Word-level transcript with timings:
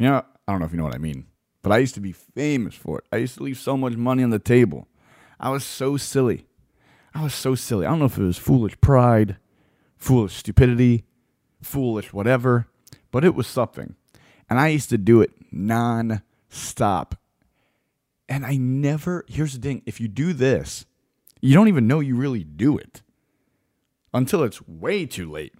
You 0.00 0.06
know, 0.06 0.24
I 0.48 0.52
don't 0.52 0.60
know 0.60 0.66
if 0.66 0.72
you 0.72 0.78
know 0.78 0.84
what 0.84 0.94
I 0.94 0.98
mean, 0.98 1.26
but 1.62 1.72
I 1.72 1.76
used 1.76 1.94
to 1.94 2.00
be 2.00 2.12
famous 2.12 2.74
for 2.74 2.98
it. 2.98 3.04
I 3.12 3.18
used 3.18 3.36
to 3.36 3.42
leave 3.42 3.58
so 3.58 3.76
much 3.76 3.96
money 3.96 4.22
on 4.22 4.30
the 4.30 4.38
table. 4.38 4.88
I 5.38 5.50
was 5.50 5.62
so 5.62 5.98
silly. 5.98 6.46
I 7.14 7.22
was 7.22 7.34
so 7.34 7.54
silly. 7.54 7.84
I 7.84 7.90
don't 7.90 7.98
know 7.98 8.06
if 8.06 8.16
it 8.16 8.22
was 8.22 8.38
foolish 8.38 8.80
pride, 8.80 9.36
foolish 9.98 10.36
stupidity, 10.36 11.04
foolish 11.60 12.14
whatever, 12.14 12.66
but 13.10 13.26
it 13.26 13.34
was 13.34 13.46
something. 13.46 13.94
And 14.48 14.58
I 14.58 14.68
used 14.68 14.88
to 14.88 14.96
do 14.96 15.20
it 15.20 15.32
non 15.52 16.22
stop. 16.48 17.16
And 18.26 18.46
I 18.46 18.56
never, 18.56 19.26
here's 19.28 19.52
the 19.52 19.60
thing 19.60 19.82
if 19.84 20.00
you 20.00 20.08
do 20.08 20.32
this, 20.32 20.86
you 21.42 21.52
don't 21.52 21.68
even 21.68 21.86
know 21.86 22.00
you 22.00 22.16
really 22.16 22.42
do 22.42 22.78
it 22.78 23.02
until 24.14 24.44
it's 24.44 24.66
way 24.66 25.04
too 25.04 25.30
late. 25.30 25.52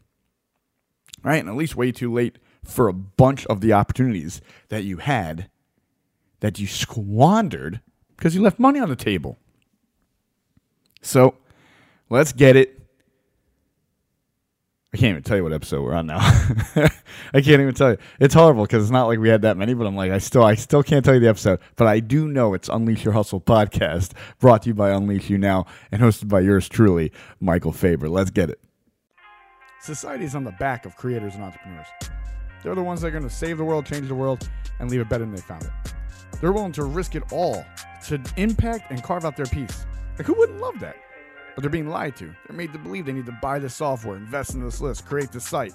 Right? 1.22 1.40
And 1.40 1.48
at 1.50 1.56
least 1.56 1.76
way 1.76 1.92
too 1.92 2.10
late 2.10 2.38
for 2.64 2.88
a 2.88 2.92
bunch 2.92 3.46
of 3.46 3.60
the 3.60 3.72
opportunities 3.72 4.40
that 4.68 4.84
you 4.84 4.98
had 4.98 5.48
that 6.40 6.58
you 6.58 6.66
squandered 6.66 7.80
because 8.16 8.34
you 8.34 8.42
left 8.42 8.58
money 8.58 8.80
on 8.80 8.88
the 8.88 8.96
table. 8.96 9.38
So 11.02 11.34
let's 12.08 12.32
get 12.32 12.56
it. 12.56 12.76
I 14.92 14.96
can't 14.96 15.10
even 15.10 15.22
tell 15.22 15.36
you 15.36 15.44
what 15.44 15.52
episode 15.52 15.82
we're 15.82 15.94
on 15.94 16.06
now. 16.06 16.18
I 16.20 17.40
can't 17.40 17.60
even 17.60 17.74
tell 17.74 17.92
you. 17.92 17.98
It's 18.18 18.34
horrible 18.34 18.64
because 18.64 18.82
it's 18.82 18.90
not 18.90 19.06
like 19.06 19.20
we 19.20 19.28
had 19.28 19.42
that 19.42 19.56
many, 19.56 19.72
but 19.72 19.86
I'm 19.86 19.94
like, 19.94 20.10
I 20.10 20.18
still, 20.18 20.42
I 20.42 20.56
still 20.56 20.82
can't 20.82 21.04
tell 21.04 21.14
you 21.14 21.20
the 21.20 21.28
episode. 21.28 21.60
But 21.76 21.86
I 21.86 22.00
do 22.00 22.26
know 22.26 22.54
it's 22.54 22.68
Unleash 22.68 23.04
Your 23.04 23.14
Hustle 23.14 23.40
podcast, 23.40 24.12
brought 24.40 24.62
to 24.62 24.70
you 24.70 24.74
by 24.74 24.90
Unleash 24.90 25.30
You 25.30 25.38
Now, 25.38 25.66
and 25.92 26.02
hosted 26.02 26.28
by 26.28 26.40
yours 26.40 26.68
truly, 26.68 27.12
Michael 27.38 27.72
Faber. 27.72 28.08
Let's 28.08 28.30
get 28.30 28.50
it. 28.50 28.60
Society 29.80 30.24
is 30.24 30.34
on 30.34 30.42
the 30.42 30.52
back 30.58 30.84
of 30.84 30.96
creators 30.96 31.36
and 31.36 31.44
entrepreneurs. 31.44 31.86
They're 32.62 32.74
the 32.74 32.82
ones 32.82 33.00
that 33.00 33.08
are 33.08 33.12
going 33.12 33.24
to 33.24 33.30
save 33.30 33.58
the 33.58 33.64
world, 33.64 33.86
change 33.86 34.08
the 34.08 34.14
world, 34.14 34.48
and 34.78 34.90
leave 34.90 35.00
it 35.00 35.08
better 35.08 35.24
than 35.24 35.34
they 35.34 35.40
found 35.40 35.64
it. 35.64 35.70
They're 36.40 36.52
willing 36.52 36.72
to 36.72 36.84
risk 36.84 37.14
it 37.14 37.22
all 37.32 37.64
to 38.06 38.20
impact 38.36 38.90
and 38.90 39.02
carve 39.02 39.24
out 39.24 39.36
their 39.36 39.46
piece. 39.46 39.86
Like, 40.18 40.26
who 40.26 40.34
wouldn't 40.34 40.60
love 40.60 40.80
that? 40.80 40.96
But 41.54 41.62
they're 41.62 41.70
being 41.70 41.88
lied 41.88 42.16
to. 42.16 42.26
They're 42.26 42.56
made 42.56 42.72
to 42.72 42.78
believe 42.78 43.06
they 43.06 43.12
need 43.12 43.26
to 43.26 43.38
buy 43.42 43.58
this 43.58 43.74
software, 43.74 44.16
invest 44.16 44.54
in 44.54 44.64
this 44.64 44.80
list, 44.80 45.06
create 45.06 45.32
this 45.32 45.48
site. 45.48 45.74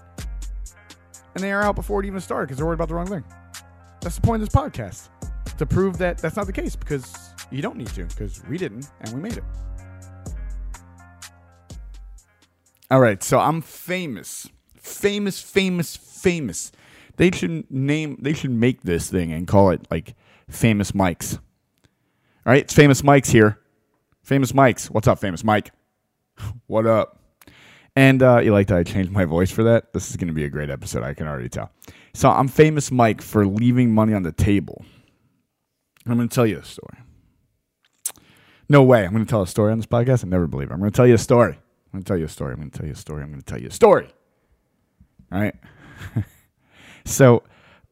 And 1.36 1.44
they 1.44 1.52
are 1.52 1.62
out 1.62 1.76
before 1.76 2.02
it 2.02 2.06
even 2.06 2.22
started 2.22 2.48
because 2.48 2.58
they're 2.58 2.66
worried 2.66 2.76
about 2.76 2.88
the 2.88 2.96
wrong 2.96 3.08
thing. 3.08 3.24
That's 4.02 4.16
the 4.16 4.22
point 4.22 4.42
of 4.42 4.50
this 4.50 4.56
podcast 4.56 5.10
to 5.58 5.66
prove 5.66 5.98
that 5.98 6.18
that's 6.18 6.36
not 6.36 6.48
the 6.48 6.54
case 6.54 6.76
because 6.76 7.14
you 7.52 7.62
don't 7.62 7.78
need 7.78 7.88
to 7.88 8.06
because 8.06 8.44
we 8.46 8.58
didn't 8.58 8.90
and 9.02 9.14
we 9.14 9.20
made 9.20 9.38
it. 9.38 9.44
All 12.92 13.00
right, 13.00 13.22
so 13.24 13.40
I'm 13.40 13.62
famous. 13.62 14.48
Famous, 14.86 15.42
famous, 15.42 15.96
famous. 15.96 16.72
They 17.18 17.32
should 17.32 17.70
name 17.72 18.18
they 18.22 18.34
should 18.34 18.52
make 18.52 18.84
this 18.84 19.10
thing 19.10 19.32
and 19.32 19.48
call 19.48 19.72
it 19.72 19.88
like 19.90 20.16
Famous 20.50 20.94
Mike's. 20.94 21.36
All 21.36 22.52
right, 22.54 22.62
it's 22.62 22.74
Famous 22.74 23.04
Mike's 23.04 23.30
here. 23.30 23.60
Famous 24.24 24.54
Mike's. 24.54 24.92
What's 24.92 25.08
up, 25.08 25.20
Famous 25.20 25.44
Mike? 25.44 25.72
what 26.68 26.86
up? 26.86 27.20
And 27.96 28.22
uh, 28.22 28.42
you 28.44 28.52
like 28.52 28.68
that 28.68 28.78
I 28.78 28.84
changed 28.84 29.12
my 29.12 29.26
voice 29.26 29.50
for 29.50 29.64
that? 29.64 29.94
This 29.94 30.12
is 30.12 30.18
going 30.18 30.28
to 30.28 30.34
be 30.34 30.44
a 30.44 30.50
great 30.50 30.70
episode. 30.70 31.02
I 31.02 31.14
can 31.14 31.28
already 31.28 31.50
tell. 31.50 31.72
So 32.14 32.30
I'm 32.30 32.48
Famous 32.48 32.92
Mike 32.92 33.22
for 33.22 33.48
leaving 33.48 33.92
money 33.92 34.14
on 34.14 34.24
the 34.24 34.34
table. 34.34 34.86
I'm 36.06 36.18
going 36.18 36.30
to 36.30 36.36
tell 36.36 36.46
you 36.46 36.60
a 36.60 36.64
story. 36.64 37.00
No 38.70 38.84
way. 38.84 39.04
I'm 39.04 39.14
going 39.14 39.26
to 39.26 39.30
tell 39.30 39.42
a 39.42 39.48
story 39.48 39.72
on 39.72 39.80
this 39.80 39.88
podcast. 39.88 40.24
I 40.24 40.28
never 40.28 40.46
believe 40.46 40.70
it. 40.70 40.74
I'm 40.74 40.80
going 40.80 40.92
to 40.92 40.96
tell 40.96 41.08
you 41.08 41.16
a 41.16 41.20
story. 41.20 41.54
I'm 41.54 41.92
going 41.94 42.04
to 42.04 42.08
tell 42.08 42.18
you 42.18 42.26
a 42.26 42.30
story. 42.30 42.54
I'm 42.54 42.60
going 42.60 42.72
to 42.72 42.78
tell 42.78 42.86
you 42.86 42.94
a 42.94 42.98
story. 42.98 43.24
I'm 43.24 43.30
going 43.30 43.42
to 43.42 43.46
tell 43.46 43.62
you 43.62 43.70
a 43.70 43.72
story. 43.72 44.10
Right. 45.32 45.56
so 47.06 47.44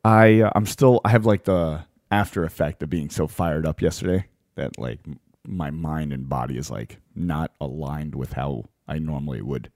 I 0.04 0.42
uh, 0.42 0.52
I'm 0.56 0.66
still 0.66 1.02
I 1.04 1.10
have 1.10 1.26
like 1.26 1.44
the 1.44 1.86
after 2.12 2.44
effect 2.44 2.84
of 2.84 2.90
being 2.90 3.10
so 3.10 3.28
fired 3.28 3.66
up 3.66 3.82
yesterday 3.82 4.26
that 4.56 4.78
like 4.78 5.00
my 5.46 5.72
mind 5.72 6.14
and 6.14 6.30
body 6.30 6.58
is 6.58 6.70
like 6.70 7.00
not 7.16 7.52
aligned 7.60 8.16
with 8.16 8.34
how 8.34 8.66
I 8.88 9.00
normally 9.00 9.42
would 9.42 9.72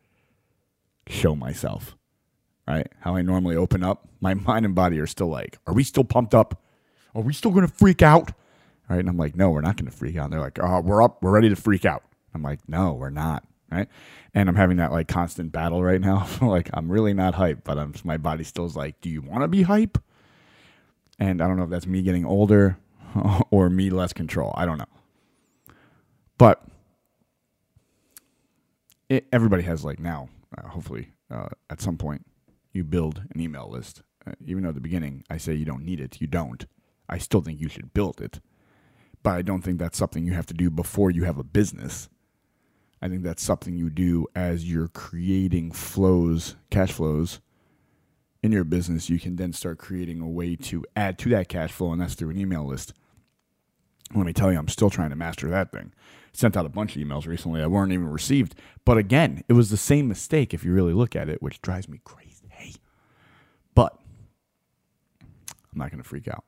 show 1.07 1.35
myself. 1.35 1.95
Right? 2.67 2.87
How 2.99 3.15
I 3.15 3.21
normally 3.21 3.55
open 3.55 3.83
up. 3.83 4.07
My 4.19 4.33
mind 4.47 4.65
and 4.65 4.75
body 4.75 4.99
are 4.99 5.07
still 5.07 5.27
like, 5.27 5.57
are 5.67 5.73
we 5.73 5.83
still 5.83 6.03
pumped 6.03 6.35
up? 6.35 6.61
Are 7.15 7.21
we 7.21 7.33
still 7.33 7.51
gonna 7.51 7.67
freak 7.67 8.01
out? 8.01 8.31
Right? 8.89 8.99
And 8.99 9.09
I'm 9.09 9.17
like, 9.17 9.35
no, 9.35 9.49
we're 9.49 9.61
not 9.61 9.77
gonna 9.77 9.91
freak 9.91 10.17
out. 10.17 10.25
And 10.25 10.33
they're 10.33 10.39
like, 10.39 10.59
oh, 10.61 10.81
we're 10.81 11.01
up, 11.01 11.21
we're 11.21 11.31
ready 11.31 11.49
to 11.49 11.55
freak 11.55 11.85
out. 11.85 12.03
I'm 12.33 12.43
like, 12.43 12.59
no, 12.67 12.93
we're 12.93 13.09
not. 13.09 13.43
Right? 13.71 13.89
And 14.33 14.47
I'm 14.47 14.55
having 14.55 14.77
that 14.77 14.91
like 14.91 15.07
constant 15.07 15.51
battle 15.51 15.83
right 15.83 15.99
now. 15.99 16.27
like 16.41 16.69
I'm 16.73 16.91
really 16.91 17.13
not 17.13 17.35
hype, 17.35 17.63
but 17.63 17.77
I'm 17.77 17.93
my 18.03 18.17
body 18.17 18.43
still 18.43 18.65
is 18.65 18.75
like, 18.75 19.01
do 19.01 19.09
you 19.09 19.21
want 19.21 19.41
to 19.41 19.47
be 19.47 19.63
hype? 19.63 19.97
And 21.19 21.41
I 21.41 21.47
don't 21.47 21.57
know 21.57 21.63
if 21.63 21.69
that's 21.69 21.87
me 21.87 22.01
getting 22.01 22.25
older 22.25 22.77
or 23.51 23.69
me 23.69 23.89
less 23.89 24.13
control. 24.13 24.53
I 24.55 24.65
don't 24.65 24.77
know. 24.77 24.85
But 26.37 26.63
it, 29.09 29.25
everybody 29.31 29.63
has 29.63 29.83
like 29.83 29.99
now, 29.99 30.29
uh, 30.57 30.67
hopefully, 30.67 31.13
uh, 31.31 31.49
at 31.69 31.81
some 31.81 31.97
point, 31.97 32.25
you 32.71 32.83
build 32.83 33.23
an 33.33 33.41
email 33.41 33.69
list. 33.69 34.03
Uh, 34.25 34.33
even 34.45 34.63
though 34.63 34.69
at 34.69 34.75
the 34.75 34.81
beginning 34.81 35.23
I 35.29 35.37
say 35.37 35.53
you 35.53 35.65
don't 35.65 35.83
need 35.83 35.99
it, 35.99 36.21
you 36.21 36.27
don't. 36.27 36.65
I 37.09 37.17
still 37.17 37.41
think 37.41 37.59
you 37.59 37.69
should 37.69 37.93
build 37.93 38.21
it. 38.21 38.39
But 39.23 39.31
I 39.31 39.41
don't 39.41 39.61
think 39.61 39.79
that's 39.79 39.97
something 39.97 40.25
you 40.25 40.33
have 40.33 40.45
to 40.47 40.53
do 40.53 40.69
before 40.69 41.09
you 41.09 41.23
have 41.23 41.37
a 41.37 41.43
business. 41.43 42.09
I 43.01 43.09
think 43.09 43.23
that's 43.23 43.43
something 43.43 43.75
you 43.75 43.89
do 43.89 44.27
as 44.35 44.69
you're 44.69 44.87
creating 44.87 45.71
flows, 45.71 46.55
cash 46.71 46.91
flows 46.91 47.39
in 48.41 48.51
your 48.51 48.63
business. 48.63 49.09
You 49.09 49.19
can 49.19 49.35
then 49.35 49.53
start 49.53 49.77
creating 49.77 50.19
a 50.19 50.27
way 50.27 50.55
to 50.55 50.83
add 50.95 51.17
to 51.19 51.29
that 51.29 51.49
cash 51.49 51.71
flow, 51.71 51.91
and 51.91 52.01
that's 52.01 52.15
through 52.15 52.31
an 52.31 52.39
email 52.39 52.65
list. 52.65 52.93
Let 54.15 54.25
me 54.25 54.33
tell 54.33 54.51
you, 54.51 54.57
I'm 54.57 54.67
still 54.67 54.89
trying 54.89 55.09
to 55.11 55.15
master 55.15 55.49
that 55.49 55.71
thing. 55.71 55.93
Sent 56.33 56.55
out 56.55 56.65
a 56.65 56.69
bunch 56.69 56.95
of 56.95 57.01
emails 57.01 57.27
recently 57.27 57.61
that 57.61 57.69
weren't 57.69 57.91
even 57.91 58.09
received. 58.09 58.55
But 58.85 58.97
again, 58.97 59.43
it 59.47 59.53
was 59.53 59.69
the 59.69 59.77
same 59.77 60.07
mistake 60.07 60.53
if 60.53 60.63
you 60.63 60.73
really 60.73 60.93
look 60.93 61.15
at 61.15 61.29
it, 61.29 61.41
which 61.41 61.61
drives 61.61 61.89
me 61.89 61.99
crazy. 62.03 62.23
But 63.75 63.95
I'm 65.71 65.77
not 65.77 65.91
going 65.91 66.01
to 66.01 66.07
freak 66.07 66.27
out. 66.27 66.43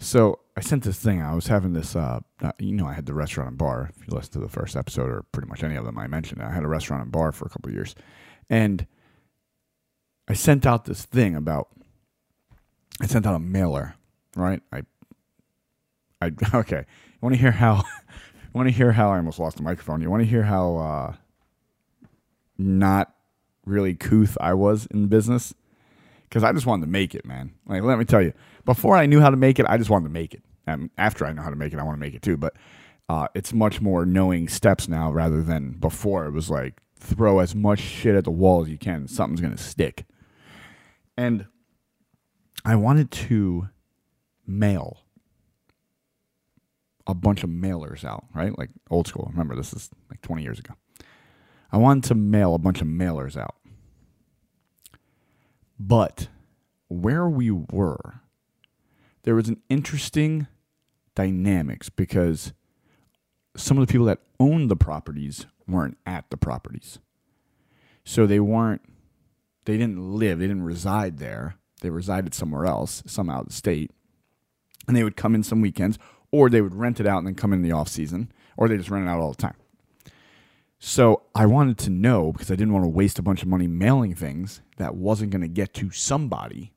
So 0.00 0.40
I 0.56 0.62
sent 0.62 0.82
this 0.82 0.98
thing. 0.98 1.20
I 1.22 1.34
was 1.34 1.46
having 1.46 1.74
this, 1.74 1.94
uh, 1.94 2.20
you 2.58 2.72
know, 2.72 2.86
I 2.86 2.94
had 2.94 3.04
the 3.04 3.12
restaurant 3.12 3.50
and 3.50 3.58
bar. 3.58 3.90
If 3.94 4.06
you 4.08 4.14
listen 4.16 4.32
to 4.32 4.38
the 4.40 4.48
first 4.48 4.74
episode 4.74 5.10
or 5.10 5.24
pretty 5.30 5.48
much 5.48 5.62
any 5.62 5.76
of 5.76 5.84
them 5.84 5.98
I 5.98 6.06
mentioned, 6.06 6.42
I 6.42 6.50
had 6.52 6.64
a 6.64 6.68
restaurant 6.68 7.02
and 7.02 7.12
bar 7.12 7.32
for 7.32 7.44
a 7.44 7.50
couple 7.50 7.70
years. 7.70 7.94
And 8.48 8.86
I 10.26 10.32
sent 10.32 10.64
out 10.64 10.86
this 10.86 11.04
thing 11.04 11.36
about, 11.36 11.68
I 13.00 13.06
sent 13.06 13.26
out 13.26 13.34
a 13.34 13.38
mailer, 13.38 13.94
right? 14.34 14.62
I, 14.72 14.84
I, 16.22 16.32
okay. 16.54 16.86
You 16.86 17.18
want 17.20 17.34
to 17.34 17.40
hear 17.40 17.52
how, 17.52 17.76
you 18.42 18.50
want 18.54 18.68
to 18.68 18.74
hear 18.74 18.92
how 18.92 19.10
I 19.10 19.18
almost 19.18 19.38
lost 19.38 19.58
the 19.58 19.62
microphone. 19.62 20.00
You 20.00 20.10
want 20.10 20.22
to 20.22 20.28
hear 20.28 20.44
how, 20.44 20.76
uh, 20.78 21.14
not 22.56 23.14
really 23.66 23.94
couth 23.94 24.38
I 24.40 24.54
was 24.54 24.86
in 24.86 25.08
business? 25.08 25.52
Because 26.30 26.44
I 26.44 26.52
just 26.52 26.64
wanted 26.64 26.86
to 26.86 26.90
make 26.90 27.14
it, 27.14 27.26
man. 27.26 27.52
Like, 27.66 27.82
let 27.82 27.98
me 27.98 28.04
tell 28.04 28.22
you, 28.22 28.32
before 28.64 28.96
I 28.96 29.06
knew 29.06 29.20
how 29.20 29.30
to 29.30 29.36
make 29.36 29.58
it, 29.58 29.66
I 29.68 29.76
just 29.76 29.90
wanted 29.90 30.04
to 30.04 30.12
make 30.12 30.32
it. 30.32 30.42
And 30.66 30.88
after 30.96 31.26
I 31.26 31.32
know 31.32 31.42
how 31.42 31.50
to 31.50 31.56
make 31.56 31.72
it, 31.72 31.78
I 31.80 31.82
want 31.82 31.96
to 31.96 32.00
make 32.00 32.14
it 32.14 32.22
too. 32.22 32.36
But 32.36 32.54
uh, 33.08 33.26
it's 33.34 33.52
much 33.52 33.80
more 33.80 34.06
knowing 34.06 34.48
steps 34.48 34.88
now 34.88 35.10
rather 35.10 35.42
than 35.42 35.72
before. 35.72 36.26
It 36.26 36.30
was 36.30 36.48
like 36.48 36.80
throw 36.94 37.40
as 37.40 37.54
much 37.54 37.80
shit 37.80 38.14
at 38.14 38.22
the 38.22 38.30
wall 38.30 38.62
as 38.62 38.68
you 38.68 38.78
can. 38.78 39.08
Something's 39.08 39.40
to 39.40 39.56
stick. 39.56 40.04
And 41.16 41.46
I 42.64 42.76
wanted 42.76 43.10
to 43.10 43.68
mail 44.46 45.00
a 47.06 47.14
bunch 47.14 47.42
of 47.42 47.50
mailers 47.50 48.04
out, 48.04 48.26
right? 48.34 48.56
Like 48.56 48.70
old 48.90 49.08
school. 49.08 49.28
Remember, 49.32 49.56
this 49.56 49.72
is 49.72 49.90
like 50.08 50.20
20 50.22 50.42
years 50.42 50.60
ago. 50.60 50.74
I 51.72 51.78
wanted 51.78 52.04
to 52.04 52.14
mail 52.14 52.54
a 52.54 52.58
bunch 52.58 52.80
of 52.80 52.86
mailers 52.86 53.36
out. 53.36 53.56
But 55.82 56.28
where 56.88 57.26
we 57.26 57.50
were, 57.50 58.20
there 59.22 59.34
was 59.34 59.48
an 59.48 59.62
interesting 59.70 60.46
dynamics 61.14 61.88
because 61.88 62.52
some 63.56 63.78
of 63.78 63.86
the 63.86 63.90
people 63.90 64.04
that 64.06 64.20
owned 64.38 64.70
the 64.70 64.76
properties 64.76 65.46
weren't 65.66 65.96
at 66.04 66.28
the 66.28 66.36
properties. 66.36 66.98
So 68.04 68.26
they 68.26 68.40
weren't 68.40 68.82
they 69.64 69.78
didn't 69.78 70.00
live, 70.00 70.38
they 70.38 70.46
didn't 70.46 70.64
reside 70.64 71.18
there. 71.18 71.56
They 71.80 71.90
resided 71.90 72.34
somewhere 72.34 72.66
else, 72.66 73.02
some 73.06 73.30
out 73.30 73.46
of 73.46 73.52
state. 73.52 73.90
And 74.86 74.94
they 74.94 75.04
would 75.04 75.16
come 75.16 75.34
in 75.34 75.42
some 75.42 75.60
weekends, 75.62 75.98
or 76.30 76.50
they 76.50 76.60
would 76.60 76.74
rent 76.74 77.00
it 77.00 77.06
out 77.06 77.18
and 77.18 77.26
then 77.26 77.34
come 77.34 77.52
in 77.52 77.62
the 77.62 77.72
off 77.72 77.88
season, 77.88 78.32
or 78.56 78.68
they 78.68 78.76
just 78.76 78.90
rent 78.90 79.06
it 79.06 79.10
out 79.10 79.20
all 79.20 79.30
the 79.30 79.36
time. 79.36 79.54
So 80.82 81.24
I 81.34 81.44
wanted 81.44 81.76
to 81.78 81.90
know 81.90 82.32
because 82.32 82.50
I 82.50 82.56
didn't 82.56 82.72
want 82.72 82.84
to 82.84 82.88
waste 82.88 83.18
a 83.18 83.22
bunch 83.22 83.42
of 83.42 83.48
money 83.48 83.66
mailing 83.66 84.14
things 84.14 84.62
that 84.78 84.96
wasn't 84.96 85.30
going 85.30 85.42
to 85.42 85.48
get 85.48 85.74
to 85.74 85.90
somebody, 85.90 86.72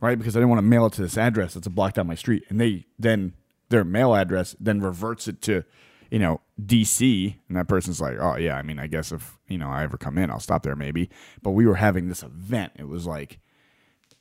right? 0.00 0.18
Because 0.18 0.34
I 0.34 0.40
didn't 0.40 0.48
want 0.48 0.58
to 0.60 0.62
mail 0.62 0.86
it 0.86 0.94
to 0.94 1.02
this 1.02 1.18
address 1.18 1.52
that's 1.52 1.66
a 1.66 1.70
block 1.70 1.92
down 1.92 2.06
my 2.06 2.14
street, 2.14 2.44
and 2.48 2.58
they 2.58 2.86
then 2.98 3.34
their 3.68 3.84
mail 3.84 4.14
address 4.14 4.56
then 4.58 4.80
reverts 4.80 5.28
it 5.28 5.42
to, 5.42 5.64
you 6.10 6.18
know, 6.18 6.40
DC, 6.64 7.36
and 7.48 7.58
that 7.58 7.68
person's 7.68 8.00
like, 8.00 8.16
oh 8.18 8.36
yeah, 8.36 8.56
I 8.56 8.62
mean, 8.62 8.78
I 8.78 8.86
guess 8.86 9.12
if 9.12 9.36
you 9.48 9.58
know 9.58 9.68
I 9.68 9.82
ever 9.82 9.98
come 9.98 10.16
in, 10.16 10.30
I'll 10.30 10.40
stop 10.40 10.62
there 10.62 10.76
maybe. 10.76 11.10
But 11.42 11.50
we 11.50 11.66
were 11.66 11.74
having 11.74 12.08
this 12.08 12.22
event. 12.22 12.72
It 12.76 12.88
was 12.88 13.06
like 13.06 13.38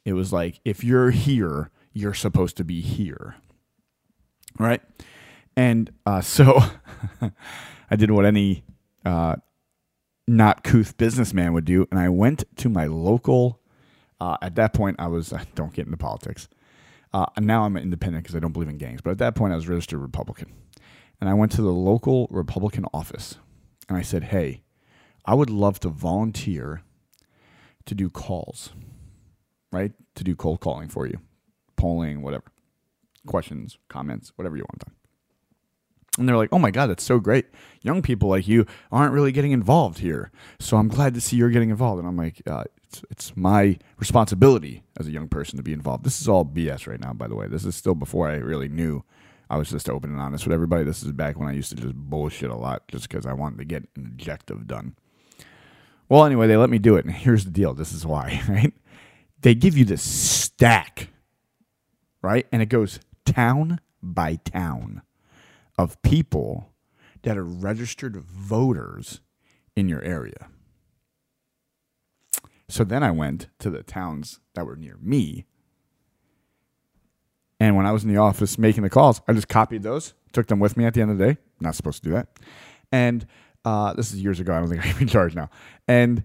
It 0.04 0.14
was 0.14 0.34
like, 0.34 0.60
if 0.66 0.84
you're 0.84 1.12
here, 1.12 1.72
you're 1.94 2.14
supposed 2.14 2.58
to 2.58 2.66
be 2.66 2.82
here. 2.82 3.36
Right? 4.60 4.82
And 5.56 5.92
uh, 6.06 6.20
so 6.22 6.60
I 7.90 7.96
did 7.96 8.12
what 8.12 8.26
any 8.26 8.66
uh, 9.06 9.36
not 10.28 10.64
couth 10.64 10.98
businessman 10.98 11.54
would 11.54 11.66
do. 11.66 11.88
And 11.92 12.00
I 12.00 12.10
went 12.10 12.44
to 12.58 12.70
my 12.70 12.88
local, 12.88 13.62
uh, 14.20 14.38
at 14.42 14.56
that 14.56 14.74
point, 14.74 14.98
I 15.00 15.08
was, 15.08 15.34
don't 15.56 15.74
get 15.74 15.86
into 15.86 15.98
politics. 15.98 16.48
Uh, 17.14 17.26
now 17.40 17.64
I'm 17.64 17.78
independent 17.78 18.24
because 18.24 18.36
I 18.36 18.40
don't 18.40 18.52
believe 18.52 18.70
in 18.70 18.78
gangs. 18.78 19.02
But 19.02 19.12
at 19.12 19.18
that 19.20 19.36
point, 19.36 19.54
I 19.54 19.56
was 19.56 19.68
registered 19.70 20.00
Republican. 20.00 20.52
And 21.22 21.30
I 21.30 21.34
went 21.34 21.52
to 21.54 21.62
the 21.62 21.72
local 21.72 22.28
Republican 22.30 22.86
office 22.94 23.38
and 23.88 23.98
I 23.98 24.02
said, 24.02 24.26
hey, 24.26 24.64
I 25.26 25.34
would 25.34 25.50
love 25.50 25.80
to 25.82 25.90
volunteer 25.90 26.82
to 27.86 27.96
do 27.96 28.10
calls, 28.10 28.72
right? 29.72 29.94
To 30.16 30.24
do 30.24 30.36
cold 30.36 30.60
calling 30.60 30.90
for 30.90 31.08
you, 31.08 31.20
polling, 31.78 32.22
whatever, 32.22 32.52
questions, 33.26 33.78
comments, 33.88 34.34
whatever 34.36 34.58
you 34.58 34.64
want 34.64 34.86
done. 34.86 34.96
And 36.18 36.28
they're 36.28 36.38
like, 36.38 36.50
oh 36.52 36.60
my 36.60 36.72
God, 36.72 36.88
that's 36.88 37.04
so 37.04 37.20
great. 37.20 37.46
Young 37.82 38.02
people 38.02 38.30
like 38.30 38.48
you 38.48 38.66
aren't 38.92 39.14
really 39.14 39.32
getting 39.32 39.52
involved 39.52 40.00
here. 40.00 40.32
So 40.60 40.78
I'm 40.78 40.88
glad 40.88 41.14
to 41.16 41.22
see 41.22 41.36
you're 41.36 41.50
getting 41.50 41.70
involved. 41.70 42.00
And 42.00 42.08
I'm 42.08 42.18
like, 42.18 42.42
uh, 42.48 42.64
it's, 42.84 43.04
it's 43.12 43.38
my 43.38 43.78
responsibility 43.98 44.84
as 44.98 45.08
a 45.08 45.12
young 45.12 45.28
person 45.28 45.58
to 45.58 45.64
be 45.64 45.74
involved. 45.74 46.06
This 46.06 46.22
is 46.22 46.30
all 46.30 46.46
BS 46.46 46.88
right 46.88 47.00
now, 47.00 47.14
by 47.14 47.28
the 47.28 47.36
way. 47.36 47.48
This 47.48 47.66
is 47.66 47.76
still 47.76 47.96
before 47.96 48.30
I 48.30 48.36
really 48.36 48.70
knew 48.70 49.04
I 49.50 49.58
was 49.58 49.70
just 49.70 49.90
open 49.90 50.12
and 50.12 50.22
honest 50.22 50.46
with 50.46 50.54
everybody. 50.54 50.84
This 50.84 51.04
is 51.04 51.12
back 51.12 51.38
when 51.38 51.50
I 51.50 51.54
used 51.54 51.70
to 51.70 51.76
just 51.76 51.96
bullshit 51.96 52.50
a 52.50 52.56
lot 52.56 52.88
just 52.88 53.10
because 53.10 53.26
I 53.26 53.34
wanted 53.34 53.58
to 53.60 53.66
get 53.66 53.88
an 53.96 54.06
objective 54.06 54.68
done. 54.68 54.96
Well, 56.08 56.26
anyway, 56.26 56.48
they 56.48 56.58
let 56.58 56.70
me 56.70 56.80
do 56.80 56.96
it. 56.96 57.06
And 57.06 57.14
here's 57.14 57.46
the 57.46 57.52
deal 57.52 57.74
this 57.74 57.92
is 57.92 58.06
why, 58.06 58.42
right? 58.50 58.74
They 59.42 59.54
give 59.54 59.78
you 59.78 59.86
this 59.86 60.02
stack, 60.02 61.10
right? 62.22 62.48
And 62.52 62.62
it 62.62 62.68
goes 62.68 63.00
town 63.26 63.80
by 64.02 64.36
town 64.36 65.02
of 65.78 66.02
people 66.02 66.74
that 67.24 67.38
are 67.38 67.44
registered 67.44 68.18
voters 68.18 69.22
in 69.76 69.90
your 69.90 70.02
area. 70.02 70.50
So 72.68 72.84
then 72.84 73.04
I 73.04 73.12
went 73.12 73.48
to 73.60 73.70
the 73.70 73.84
towns 73.84 74.40
that 74.54 74.66
were 74.66 74.76
near 74.76 74.98
me. 75.02 75.46
And 77.60 77.76
when 77.76 77.86
I 77.86 77.92
was 77.92 78.04
in 78.04 78.14
the 78.14 78.20
office 78.20 78.58
making 78.58 78.84
the 78.84 78.90
calls, 78.90 79.22
I 79.28 79.34
just 79.34 79.48
copied 79.48 79.84
those, 79.84 80.14
took 80.34 80.48
them 80.48 80.60
with 80.60 80.76
me 80.76 80.86
at 80.86 80.94
the 80.94 81.02
end 81.02 81.12
of 81.12 81.18
the 81.18 81.28
day. 81.34 81.38
Not 81.60 81.76
supposed 81.76 82.04
to 82.04 82.10
do 82.10 82.16
that. 82.16 82.28
And 82.92 83.26
uh, 83.64 83.94
this 83.94 84.14
is 84.14 84.22
years 84.22 84.40
ago. 84.40 84.54
I 84.54 84.60
don't 84.60 84.70
think 84.70 84.86
I'm 84.86 84.98
be 84.98 85.06
charged 85.06 85.36
now. 85.36 85.50
And 85.88 86.24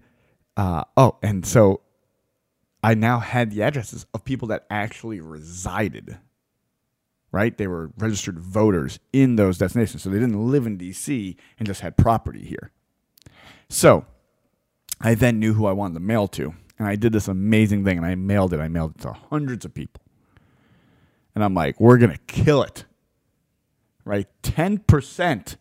uh, 0.57 0.83
oh, 0.97 1.17
and 1.23 1.45
so 1.45 1.81
I 2.83 2.93
now 2.93 3.19
had 3.19 3.51
the 3.51 3.63
addresses 3.63 4.05
of 4.13 4.23
people 4.23 4.49
that 4.49 4.65
actually 4.69 5.19
resided 5.19 6.17
right? 7.31 7.57
They 7.57 7.67
were 7.67 7.91
registered 7.97 8.39
voters 8.39 8.99
in 9.13 9.35
those 9.35 9.57
destinations. 9.57 10.03
So 10.03 10.09
they 10.09 10.19
didn't 10.19 10.51
live 10.51 10.65
in 10.67 10.77
DC 10.77 11.35
and 11.57 11.65
just 11.65 11.81
had 11.81 11.97
property 11.97 12.43
here. 12.43 12.71
So 13.69 14.05
I 14.99 15.15
then 15.15 15.39
knew 15.39 15.53
who 15.53 15.65
I 15.65 15.71
wanted 15.71 15.95
to 15.95 15.99
mail 16.01 16.27
to. 16.29 16.53
And 16.77 16.87
I 16.87 16.95
did 16.95 17.13
this 17.13 17.27
amazing 17.27 17.85
thing 17.85 17.97
and 17.97 18.05
I 18.05 18.15
mailed 18.15 18.53
it. 18.53 18.59
I 18.59 18.67
mailed 18.67 18.95
it 18.95 19.01
to 19.01 19.13
hundreds 19.13 19.65
of 19.65 19.73
people. 19.73 20.01
And 21.33 21.43
I'm 21.43 21.53
like, 21.53 21.79
we're 21.79 21.97
going 21.97 22.11
to 22.11 22.19
kill 22.27 22.63
it. 22.63 22.85
Right? 24.03 24.27
10% 24.43 25.55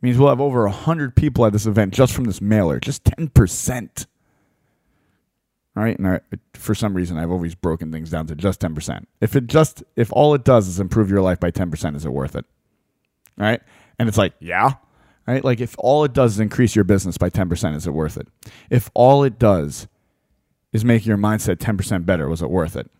means 0.00 0.18
we'll 0.18 0.28
have 0.28 0.40
over 0.40 0.64
100 0.64 1.16
people 1.16 1.46
at 1.46 1.52
this 1.52 1.66
event 1.66 1.94
just 1.94 2.12
from 2.12 2.24
this 2.24 2.40
mailer. 2.40 2.78
Just 2.78 3.04
10% 3.04 4.06
right? 5.74 5.98
And 5.98 6.06
I, 6.06 6.20
for 6.54 6.74
some 6.74 6.94
reason, 6.94 7.18
I've 7.18 7.30
always 7.30 7.54
broken 7.54 7.90
things 7.92 8.10
down 8.10 8.26
to 8.26 8.34
just 8.34 8.60
ten 8.60 8.74
percent. 8.74 9.08
If 9.20 9.36
it 9.36 9.46
just 9.46 9.82
if 9.96 10.12
all 10.12 10.34
it 10.34 10.44
does 10.44 10.68
is 10.68 10.80
improve 10.80 11.10
your 11.10 11.22
life 11.22 11.40
by 11.40 11.50
ten 11.50 11.70
percent, 11.70 11.96
is 11.96 12.04
it 12.04 12.12
worth 12.12 12.36
it? 12.36 12.44
Right? 13.36 13.60
And 13.98 14.08
it's 14.08 14.18
like, 14.18 14.34
yeah, 14.40 14.74
right? 15.26 15.44
Like 15.44 15.60
if 15.60 15.74
all 15.78 16.04
it 16.04 16.12
does 16.12 16.34
is 16.34 16.40
increase 16.40 16.74
your 16.74 16.84
business 16.84 17.18
by 17.18 17.30
ten 17.30 17.48
percent, 17.48 17.76
is 17.76 17.86
it 17.86 17.92
worth 17.92 18.16
it? 18.16 18.28
If 18.70 18.90
all 18.94 19.24
it 19.24 19.38
does 19.38 19.88
is 20.72 20.84
make 20.84 21.06
your 21.06 21.16
mindset 21.16 21.58
ten 21.58 21.76
percent 21.76 22.06
better, 22.06 22.28
was 22.28 22.42
it 22.42 22.50
worth 22.50 22.76
it? 22.76 22.90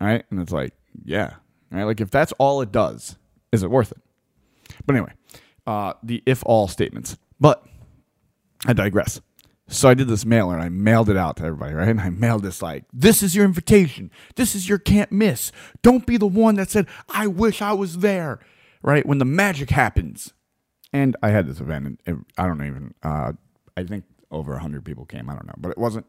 Right? 0.00 0.24
And 0.30 0.40
it's 0.40 0.52
like, 0.52 0.74
yeah, 1.04 1.34
right? 1.70 1.84
Like 1.84 2.00
if 2.00 2.10
that's 2.10 2.32
all 2.38 2.60
it 2.60 2.72
does, 2.72 3.16
is 3.52 3.62
it 3.62 3.70
worth 3.70 3.92
it? 3.92 3.98
But 4.86 4.96
anyway, 4.96 5.12
uh, 5.66 5.92
the 6.02 6.22
if 6.26 6.42
all 6.44 6.66
statements. 6.66 7.16
But 7.38 7.64
I 8.66 8.72
digress. 8.72 9.20
So 9.72 9.88
I 9.88 9.94
did 9.94 10.06
this 10.06 10.26
mailer 10.26 10.54
and 10.54 10.62
I 10.62 10.68
mailed 10.68 11.08
it 11.08 11.16
out 11.16 11.36
to 11.38 11.44
everybody, 11.44 11.72
right? 11.72 11.88
And 11.88 12.00
I 12.00 12.10
mailed 12.10 12.42
this 12.42 12.60
like, 12.60 12.84
this 12.92 13.22
is 13.22 13.34
your 13.34 13.44
invitation. 13.44 14.10
This 14.36 14.54
is 14.54 14.68
your 14.68 14.78
can't 14.78 15.10
miss. 15.10 15.50
Don't 15.82 16.06
be 16.06 16.18
the 16.18 16.26
one 16.26 16.56
that 16.56 16.70
said, 16.70 16.86
I 17.08 17.26
wish 17.26 17.62
I 17.62 17.72
was 17.72 17.98
there, 17.98 18.38
right? 18.82 19.06
When 19.06 19.18
the 19.18 19.24
magic 19.24 19.70
happens. 19.70 20.34
And 20.92 21.16
I 21.22 21.30
had 21.30 21.46
this 21.46 21.58
event 21.58 22.00
and 22.06 22.26
I 22.36 22.46
don't 22.46 22.64
even, 22.66 22.94
uh, 23.02 23.32
I 23.74 23.84
think 23.84 24.04
over 24.30 24.52
100 24.52 24.84
people 24.84 25.06
came. 25.06 25.30
I 25.30 25.32
don't 25.32 25.46
know. 25.46 25.54
But 25.56 25.70
it 25.70 25.78
wasn't, 25.78 26.04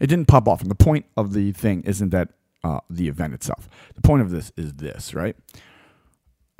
it 0.00 0.08
didn't 0.08 0.26
pop 0.26 0.48
off. 0.48 0.60
And 0.60 0.70
the 0.70 0.74
point 0.74 1.06
of 1.16 1.34
the 1.34 1.52
thing 1.52 1.82
isn't 1.82 2.10
that 2.10 2.30
uh, 2.64 2.80
the 2.90 3.06
event 3.06 3.32
itself. 3.32 3.68
The 3.94 4.02
point 4.02 4.22
of 4.22 4.30
this 4.30 4.50
is 4.56 4.74
this, 4.74 5.14
right? 5.14 5.36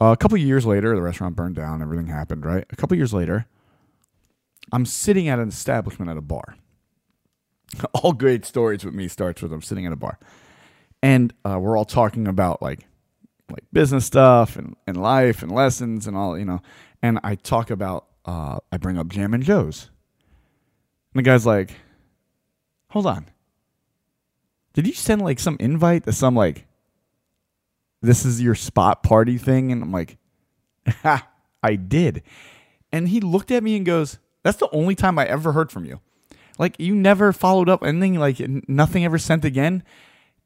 Uh, 0.00 0.12
a 0.12 0.16
couple 0.16 0.36
years 0.38 0.66
later, 0.66 0.94
the 0.94 1.02
restaurant 1.02 1.34
burned 1.34 1.56
down, 1.56 1.82
everything 1.82 2.06
happened, 2.06 2.44
right? 2.44 2.64
A 2.70 2.76
couple 2.76 2.96
years 2.96 3.12
later, 3.12 3.46
I'm 4.75 4.87
sitting 4.87 5.29
at 5.29 5.38
an 5.38 5.49
establishment 5.49 6.11
at 6.11 6.17
a 6.17 6.21
bar. 6.21 6.56
all 7.94 8.12
great 8.12 8.44
stories 8.44 8.85
with 8.85 8.93
me 8.93 9.06
starts 9.06 9.41
with 9.41 9.53
I'm 9.53 9.62
sitting 9.62 9.87
at 9.87 9.93
a 9.93 9.97
bar, 9.97 10.19
and 11.00 11.32
uh, 11.44 11.61
we're 11.61 11.79
all 11.79 11.85
talking 11.85 12.26
about 12.26 12.61
like 12.61 12.81
like 13.49 13.65
business 13.73 14.05
stuff 14.05 14.56
and, 14.56 14.75
and 14.87 15.00
life 15.00 15.43
and 15.43 15.53
lessons 15.53 16.09
and 16.09 16.17
all 16.17 16.37
you 16.37 16.44
know. 16.44 16.61
And 17.03 17.21
I 17.23 17.37
talk 17.37 17.71
about 17.71 18.06
uh, 18.25 18.59
I 18.73 18.79
bring 18.79 18.99
up 18.99 19.06
Jam 19.09 19.32
and 19.32 19.44
Joe's, 19.44 19.91
and 21.12 21.21
the 21.21 21.23
guy's 21.23 21.47
like, 21.47 21.71
"Hold 22.91 23.06
on, 23.06 23.26
did 24.73 24.88
you 24.88 24.93
send 24.93 25.23
like 25.23 25.38
some 25.38 25.56
invite 25.61 26.03
to 26.05 26.12
some 26.12 26.35
like 26.35 26.67
this 28.03 28.25
is 28.25 28.43
your 28.43 28.56
spot 28.56 29.05
party 29.05 29.38
thing?" 29.38 29.71
And 29.71 29.85
I'm 29.85 29.93
like, 29.93 30.19
"Ha, 30.88 31.29
I 31.62 31.76
did." 31.76 32.25
And 32.91 33.09
he 33.09 33.21
looked 33.21 33.50
at 33.50 33.65
me 33.65 33.76
and 33.76 33.85
goes, 33.85 34.19
that's 34.44 34.58
the 34.58 34.69
only 34.70 34.94
time 34.94 35.19
I 35.19 35.26
ever 35.26 35.52
heard 35.52 35.73
from 35.73 35.85
you. 35.85 36.00
Like 36.58 36.79
you 36.79 36.94
never 36.94 37.32
followed 37.32 37.69
up 37.69 37.82
anything, 37.82 38.19
like 38.20 38.38
nothing 38.69 39.05
ever 39.05 39.19
sent 39.19 39.44
again. 39.44 39.82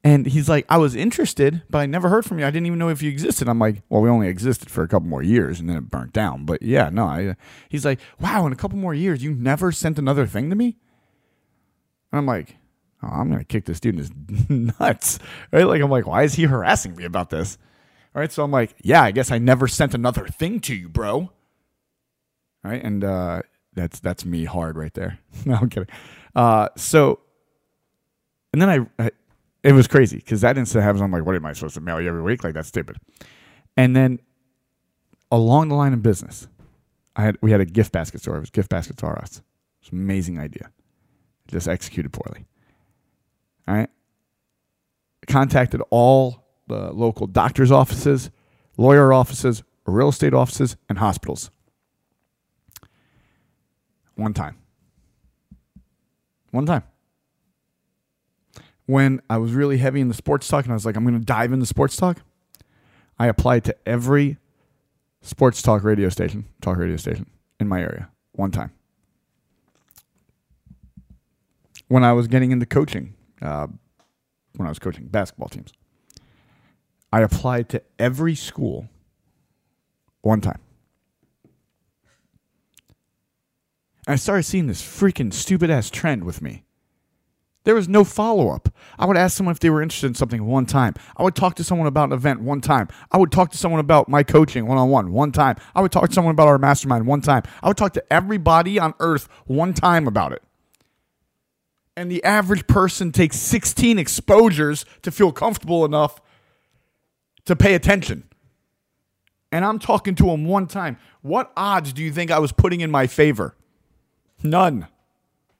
And 0.04 0.26
he's 0.26 0.48
like, 0.48 0.64
I 0.68 0.78
was 0.78 0.94
interested, 0.94 1.62
but 1.68 1.78
I 1.78 1.86
never 1.86 2.08
heard 2.08 2.24
from 2.24 2.38
you. 2.38 2.46
I 2.46 2.50
didn't 2.50 2.66
even 2.66 2.78
know 2.78 2.88
if 2.88 3.02
you 3.02 3.10
existed. 3.10 3.48
I'm 3.48 3.58
like, 3.58 3.82
well, 3.88 4.00
we 4.00 4.08
only 4.08 4.28
existed 4.28 4.70
for 4.70 4.84
a 4.84 4.88
couple 4.88 5.08
more 5.08 5.24
years 5.24 5.58
and 5.58 5.68
then 5.68 5.76
it 5.76 5.90
burnt 5.90 6.12
down. 6.12 6.44
But 6.44 6.62
yeah, 6.62 6.88
no. 6.88 7.04
I, 7.04 7.36
he's 7.68 7.84
like, 7.84 7.98
wow, 8.20 8.46
in 8.46 8.52
a 8.52 8.56
couple 8.56 8.78
more 8.78 8.94
years, 8.94 9.24
you 9.24 9.34
never 9.34 9.72
sent 9.72 9.98
another 9.98 10.24
thing 10.24 10.50
to 10.50 10.56
me? 10.56 10.76
And 12.12 12.18
I'm 12.20 12.26
like, 12.26 12.56
oh, 13.02 13.08
I'm 13.08 13.36
to 13.36 13.44
kick 13.44 13.64
this 13.64 13.80
dude 13.80 13.96
in 13.96 13.98
his 13.98 14.12
nuts. 14.80 15.18
Right? 15.52 15.64
Like, 15.64 15.82
I'm 15.82 15.90
like, 15.90 16.06
why 16.06 16.22
is 16.22 16.34
he 16.34 16.44
harassing 16.44 16.94
me 16.94 17.04
about 17.04 17.30
this? 17.30 17.58
All 18.14 18.20
right. 18.20 18.30
So 18.30 18.44
I'm 18.44 18.52
like, 18.52 18.76
yeah, 18.80 19.02
I 19.02 19.10
guess 19.10 19.32
I 19.32 19.38
never 19.38 19.66
sent 19.66 19.94
another 19.94 20.28
thing 20.28 20.60
to 20.60 20.74
you, 20.76 20.88
bro. 20.88 21.16
All 21.16 21.30
right. 22.62 22.82
And, 22.82 23.02
uh, 23.02 23.42
that's 23.78 24.00
that's 24.00 24.24
me 24.24 24.44
hard 24.44 24.76
right 24.76 24.92
there. 24.94 25.18
no, 25.44 25.54
I'm 25.54 25.70
kidding. 25.70 25.88
Uh, 26.34 26.68
so, 26.76 27.20
and 28.52 28.60
then 28.60 28.68
I, 28.68 29.04
I 29.04 29.10
it 29.62 29.72
was 29.72 29.86
crazy 29.86 30.16
because 30.16 30.40
that 30.42 30.58
incident 30.58 30.84
happens. 30.84 31.02
I'm 31.02 31.10
like, 31.10 31.24
what 31.24 31.34
am 31.34 31.46
I 31.46 31.52
supposed 31.52 31.74
to 31.74 31.80
mail 31.80 32.00
you 32.00 32.08
every 32.08 32.22
week? 32.22 32.44
Like 32.44 32.54
that's 32.54 32.68
stupid. 32.68 32.96
And 33.76 33.94
then 33.94 34.20
along 35.30 35.68
the 35.68 35.74
line 35.74 35.92
of 35.92 36.02
business, 36.02 36.48
I 37.16 37.22
had 37.22 37.38
we 37.40 37.50
had 37.50 37.60
a 37.60 37.64
gift 37.64 37.92
basket 37.92 38.20
store. 38.20 38.36
It 38.36 38.40
was 38.40 38.50
gift 38.50 38.68
baskets 38.68 39.02
are 39.02 39.18
us. 39.18 39.42
It's 39.80 39.90
an 39.90 39.98
amazing 39.98 40.38
idea. 40.38 40.70
Just 41.46 41.68
executed 41.68 42.12
poorly. 42.12 42.46
All 43.66 43.74
right. 43.74 43.90
Contacted 45.26 45.82
all 45.90 46.44
the 46.66 46.92
local 46.92 47.26
doctor's 47.26 47.70
offices, 47.70 48.30
lawyer 48.76 49.12
offices, 49.12 49.62
real 49.86 50.08
estate 50.08 50.34
offices, 50.34 50.76
and 50.88 50.98
hospitals. 50.98 51.50
One 54.18 54.34
time. 54.34 54.56
One 56.50 56.66
time. 56.66 56.82
When 58.84 59.22
I 59.30 59.38
was 59.38 59.52
really 59.52 59.78
heavy 59.78 60.00
in 60.00 60.08
the 60.08 60.14
sports 60.14 60.48
talk 60.48 60.64
and 60.64 60.72
I 60.72 60.74
was 60.74 60.84
like, 60.84 60.96
I'm 60.96 61.04
going 61.04 61.16
to 61.16 61.24
dive 61.24 61.52
into 61.52 61.66
sports 61.66 61.96
talk, 61.96 62.22
I 63.16 63.28
applied 63.28 63.64
to 63.66 63.76
every 63.86 64.38
sports 65.20 65.62
talk 65.62 65.84
radio 65.84 66.08
station, 66.08 66.46
talk 66.60 66.78
radio 66.78 66.96
station 66.96 67.26
in 67.60 67.68
my 67.68 67.80
area 67.80 68.10
one 68.32 68.50
time. 68.50 68.72
When 71.86 72.02
I 72.02 72.12
was 72.12 72.26
getting 72.26 72.50
into 72.50 72.66
coaching, 72.66 73.14
uh, 73.40 73.68
when 74.56 74.66
I 74.66 74.68
was 74.68 74.80
coaching 74.80 75.06
basketball 75.06 75.48
teams, 75.48 75.72
I 77.12 77.20
applied 77.20 77.68
to 77.68 77.82
every 78.00 78.34
school 78.34 78.88
one 80.22 80.40
time. 80.40 80.58
I 84.08 84.16
started 84.16 84.44
seeing 84.44 84.66
this 84.66 84.82
freaking 84.82 85.32
stupid 85.32 85.70
ass 85.70 85.90
trend 85.90 86.24
with 86.24 86.40
me. 86.40 86.64
There 87.64 87.74
was 87.74 87.88
no 87.88 88.04
follow 88.04 88.48
up. 88.48 88.70
I 88.98 89.04
would 89.04 89.18
ask 89.18 89.36
someone 89.36 89.52
if 89.52 89.60
they 89.60 89.68
were 89.68 89.82
interested 89.82 90.06
in 90.06 90.14
something 90.14 90.46
one 90.46 90.64
time. 90.64 90.94
I 91.18 91.22
would 91.22 91.34
talk 91.34 91.56
to 91.56 91.64
someone 91.64 91.86
about 91.86 92.04
an 92.04 92.12
event 92.14 92.40
one 92.40 92.62
time. 92.62 92.88
I 93.12 93.18
would 93.18 93.30
talk 93.30 93.50
to 93.50 93.58
someone 93.58 93.80
about 93.80 94.08
my 94.08 94.22
coaching 94.22 94.66
one 94.66 94.78
on 94.78 94.88
one 94.88 95.12
one 95.12 95.32
time. 95.32 95.56
I 95.74 95.82
would 95.82 95.92
talk 95.92 96.08
to 96.08 96.14
someone 96.14 96.32
about 96.32 96.48
our 96.48 96.56
mastermind 96.56 97.06
one 97.06 97.20
time. 97.20 97.42
I 97.62 97.68
would 97.68 97.76
talk 97.76 97.92
to 97.92 98.12
everybody 98.12 98.78
on 98.78 98.94
earth 99.00 99.28
one 99.44 99.74
time 99.74 100.06
about 100.06 100.32
it. 100.32 100.42
And 101.94 102.10
the 102.10 102.24
average 102.24 102.66
person 102.66 103.12
takes 103.12 103.36
16 103.36 103.98
exposures 103.98 104.86
to 105.02 105.10
feel 105.10 105.32
comfortable 105.32 105.84
enough 105.84 106.22
to 107.44 107.54
pay 107.54 107.74
attention. 107.74 108.22
And 109.52 109.64
I'm 109.64 109.78
talking 109.78 110.14
to 110.14 110.24
them 110.24 110.46
one 110.46 110.68
time. 110.68 110.96
What 111.20 111.52
odds 111.54 111.92
do 111.92 112.02
you 112.02 112.12
think 112.12 112.30
I 112.30 112.38
was 112.38 112.52
putting 112.52 112.80
in 112.80 112.90
my 112.90 113.06
favor? 113.06 113.54
None. 114.42 114.86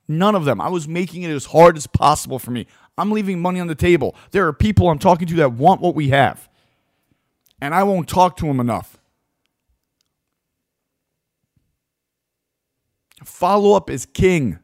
None 0.07 0.35
of 0.35 0.45
them. 0.45 0.59
I 0.59 0.69
was 0.69 0.87
making 0.87 1.23
it 1.23 1.31
as 1.31 1.45
hard 1.45 1.77
as 1.77 1.87
possible 1.87 2.39
for 2.39 2.51
me. 2.51 2.65
I'm 2.97 3.11
leaving 3.11 3.39
money 3.39 3.59
on 3.59 3.67
the 3.67 3.75
table. 3.75 4.15
There 4.31 4.47
are 4.47 4.53
people 4.53 4.89
I'm 4.89 4.99
talking 4.99 5.27
to 5.27 5.35
that 5.35 5.53
want 5.53 5.81
what 5.81 5.95
we 5.95 6.09
have. 6.09 6.49
And 7.61 7.73
I 7.73 7.83
won't 7.83 8.07
talk 8.07 8.35
to 8.37 8.45
them 8.45 8.59
enough. 8.59 8.97
Follow 13.23 13.75
up 13.75 13.89
is 13.89 14.05
king. 14.05 14.59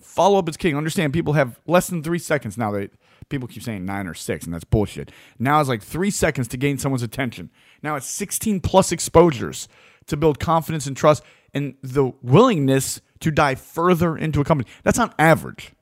Follow 0.00 0.38
up 0.38 0.48
is 0.48 0.56
king. 0.56 0.76
Understand 0.76 1.12
people 1.12 1.34
have 1.34 1.60
less 1.66 1.88
than 1.88 2.02
three 2.02 2.18
seconds 2.18 2.58
now. 2.58 2.72
They 2.72 2.88
people 3.28 3.46
keep 3.46 3.62
saying 3.62 3.84
nine 3.84 4.06
or 4.06 4.14
six, 4.14 4.44
and 4.44 4.54
that's 4.54 4.64
bullshit. 4.64 5.12
Now 5.38 5.60
it's 5.60 5.68
like 5.68 5.82
three 5.82 6.10
seconds 6.10 6.48
to 6.48 6.56
gain 6.56 6.78
someone's 6.78 7.02
attention. 7.02 7.50
Now 7.82 7.96
it's 7.96 8.06
16 8.06 8.60
plus 8.60 8.90
exposures 8.90 9.68
to 10.08 10.16
build 10.16 10.38
confidence 10.38 10.86
and 10.86 10.96
trust 10.96 11.22
and 11.54 11.74
the 11.82 12.12
willingness 12.22 13.00
to 13.20 13.30
dive 13.30 13.60
further 13.60 14.16
into 14.16 14.40
a 14.40 14.44
company. 14.44 14.68
That's 14.82 14.98
on 14.98 15.14
average. 15.18 15.72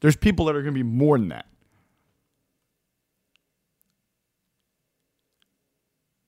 There's 0.00 0.16
people 0.16 0.46
that 0.46 0.56
are 0.56 0.62
going 0.62 0.74
to 0.74 0.78
be 0.78 0.82
more 0.82 1.18
than 1.18 1.28
that. 1.28 1.46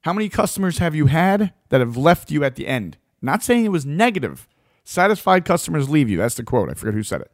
How 0.02 0.12
many 0.12 0.28
customers 0.28 0.78
have 0.78 0.94
you 0.94 1.06
had 1.06 1.52
that 1.68 1.80
have 1.80 1.96
left 1.96 2.30
you 2.30 2.42
at 2.44 2.56
the 2.56 2.66
end? 2.66 2.98
Not 3.20 3.42
saying 3.42 3.64
it 3.64 3.70
was 3.70 3.86
negative. 3.86 4.48
Satisfied 4.84 5.44
customers 5.44 5.88
leave 5.88 6.10
you. 6.10 6.18
That's 6.18 6.34
the 6.34 6.42
quote. 6.42 6.68
I 6.68 6.74
forget 6.74 6.94
who 6.94 7.04
said 7.04 7.20
it. 7.20 7.30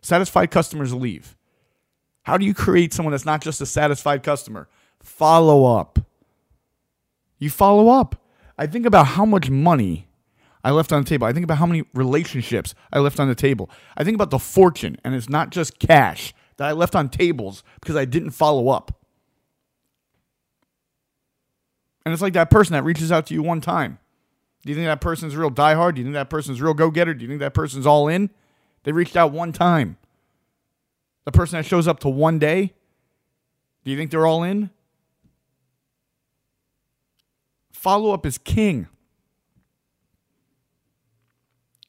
Satisfied 0.00 0.50
customers 0.50 0.94
leave. 0.94 1.36
How 2.22 2.38
do 2.38 2.46
you 2.46 2.54
create 2.54 2.94
someone 2.94 3.12
that's 3.12 3.26
not 3.26 3.42
just 3.42 3.60
a 3.60 3.66
satisfied 3.66 4.22
customer? 4.22 4.68
Follow 5.00 5.76
up. 5.78 5.98
You 7.38 7.50
follow 7.50 7.88
up. 7.88 8.20
I 8.58 8.66
think 8.66 8.86
about 8.86 9.08
how 9.08 9.24
much 9.24 9.50
money 9.50 10.08
I 10.64 10.70
left 10.70 10.92
on 10.92 11.02
the 11.02 11.08
table. 11.08 11.26
I 11.26 11.32
think 11.32 11.44
about 11.44 11.58
how 11.58 11.66
many 11.66 11.84
relationships 11.94 12.74
I 12.92 12.98
left 12.98 13.20
on 13.20 13.28
the 13.28 13.34
table. 13.34 13.70
I 13.96 14.04
think 14.04 14.14
about 14.14 14.30
the 14.30 14.38
fortune, 14.38 14.96
and 15.04 15.14
it's 15.14 15.28
not 15.28 15.50
just 15.50 15.78
cash 15.78 16.34
that 16.56 16.68
I 16.68 16.72
left 16.72 16.96
on 16.96 17.08
tables 17.08 17.62
because 17.80 17.96
I 17.96 18.04
didn't 18.04 18.30
follow 18.30 18.68
up. 18.70 18.92
And 22.04 22.12
it's 22.12 22.22
like 22.22 22.32
that 22.34 22.50
person 22.50 22.72
that 22.72 22.84
reaches 22.84 23.12
out 23.12 23.26
to 23.26 23.34
you 23.34 23.42
one 23.42 23.60
time. 23.60 23.98
Do 24.62 24.70
you 24.70 24.76
think 24.76 24.86
that 24.86 25.00
person's 25.00 25.36
real 25.36 25.50
diehard? 25.50 25.94
Do 25.94 26.00
you 26.00 26.04
think 26.04 26.14
that 26.14 26.30
person's 26.30 26.60
real 26.60 26.74
go 26.74 26.90
getter? 26.90 27.14
Do 27.14 27.22
you 27.22 27.28
think 27.28 27.40
that 27.40 27.54
person's 27.54 27.86
all 27.86 28.08
in? 28.08 28.30
They 28.84 28.92
reached 28.92 29.16
out 29.16 29.32
one 29.32 29.52
time. 29.52 29.96
The 31.24 31.32
person 31.32 31.56
that 31.56 31.64
shows 31.64 31.88
up 31.88 32.00
to 32.00 32.08
one 32.08 32.38
day, 32.38 32.74
do 33.84 33.90
you 33.90 33.96
think 33.96 34.10
they're 34.10 34.26
all 34.26 34.42
in? 34.42 34.70
Follow 37.86 38.10
up 38.10 38.26
is 38.26 38.36
king 38.36 38.88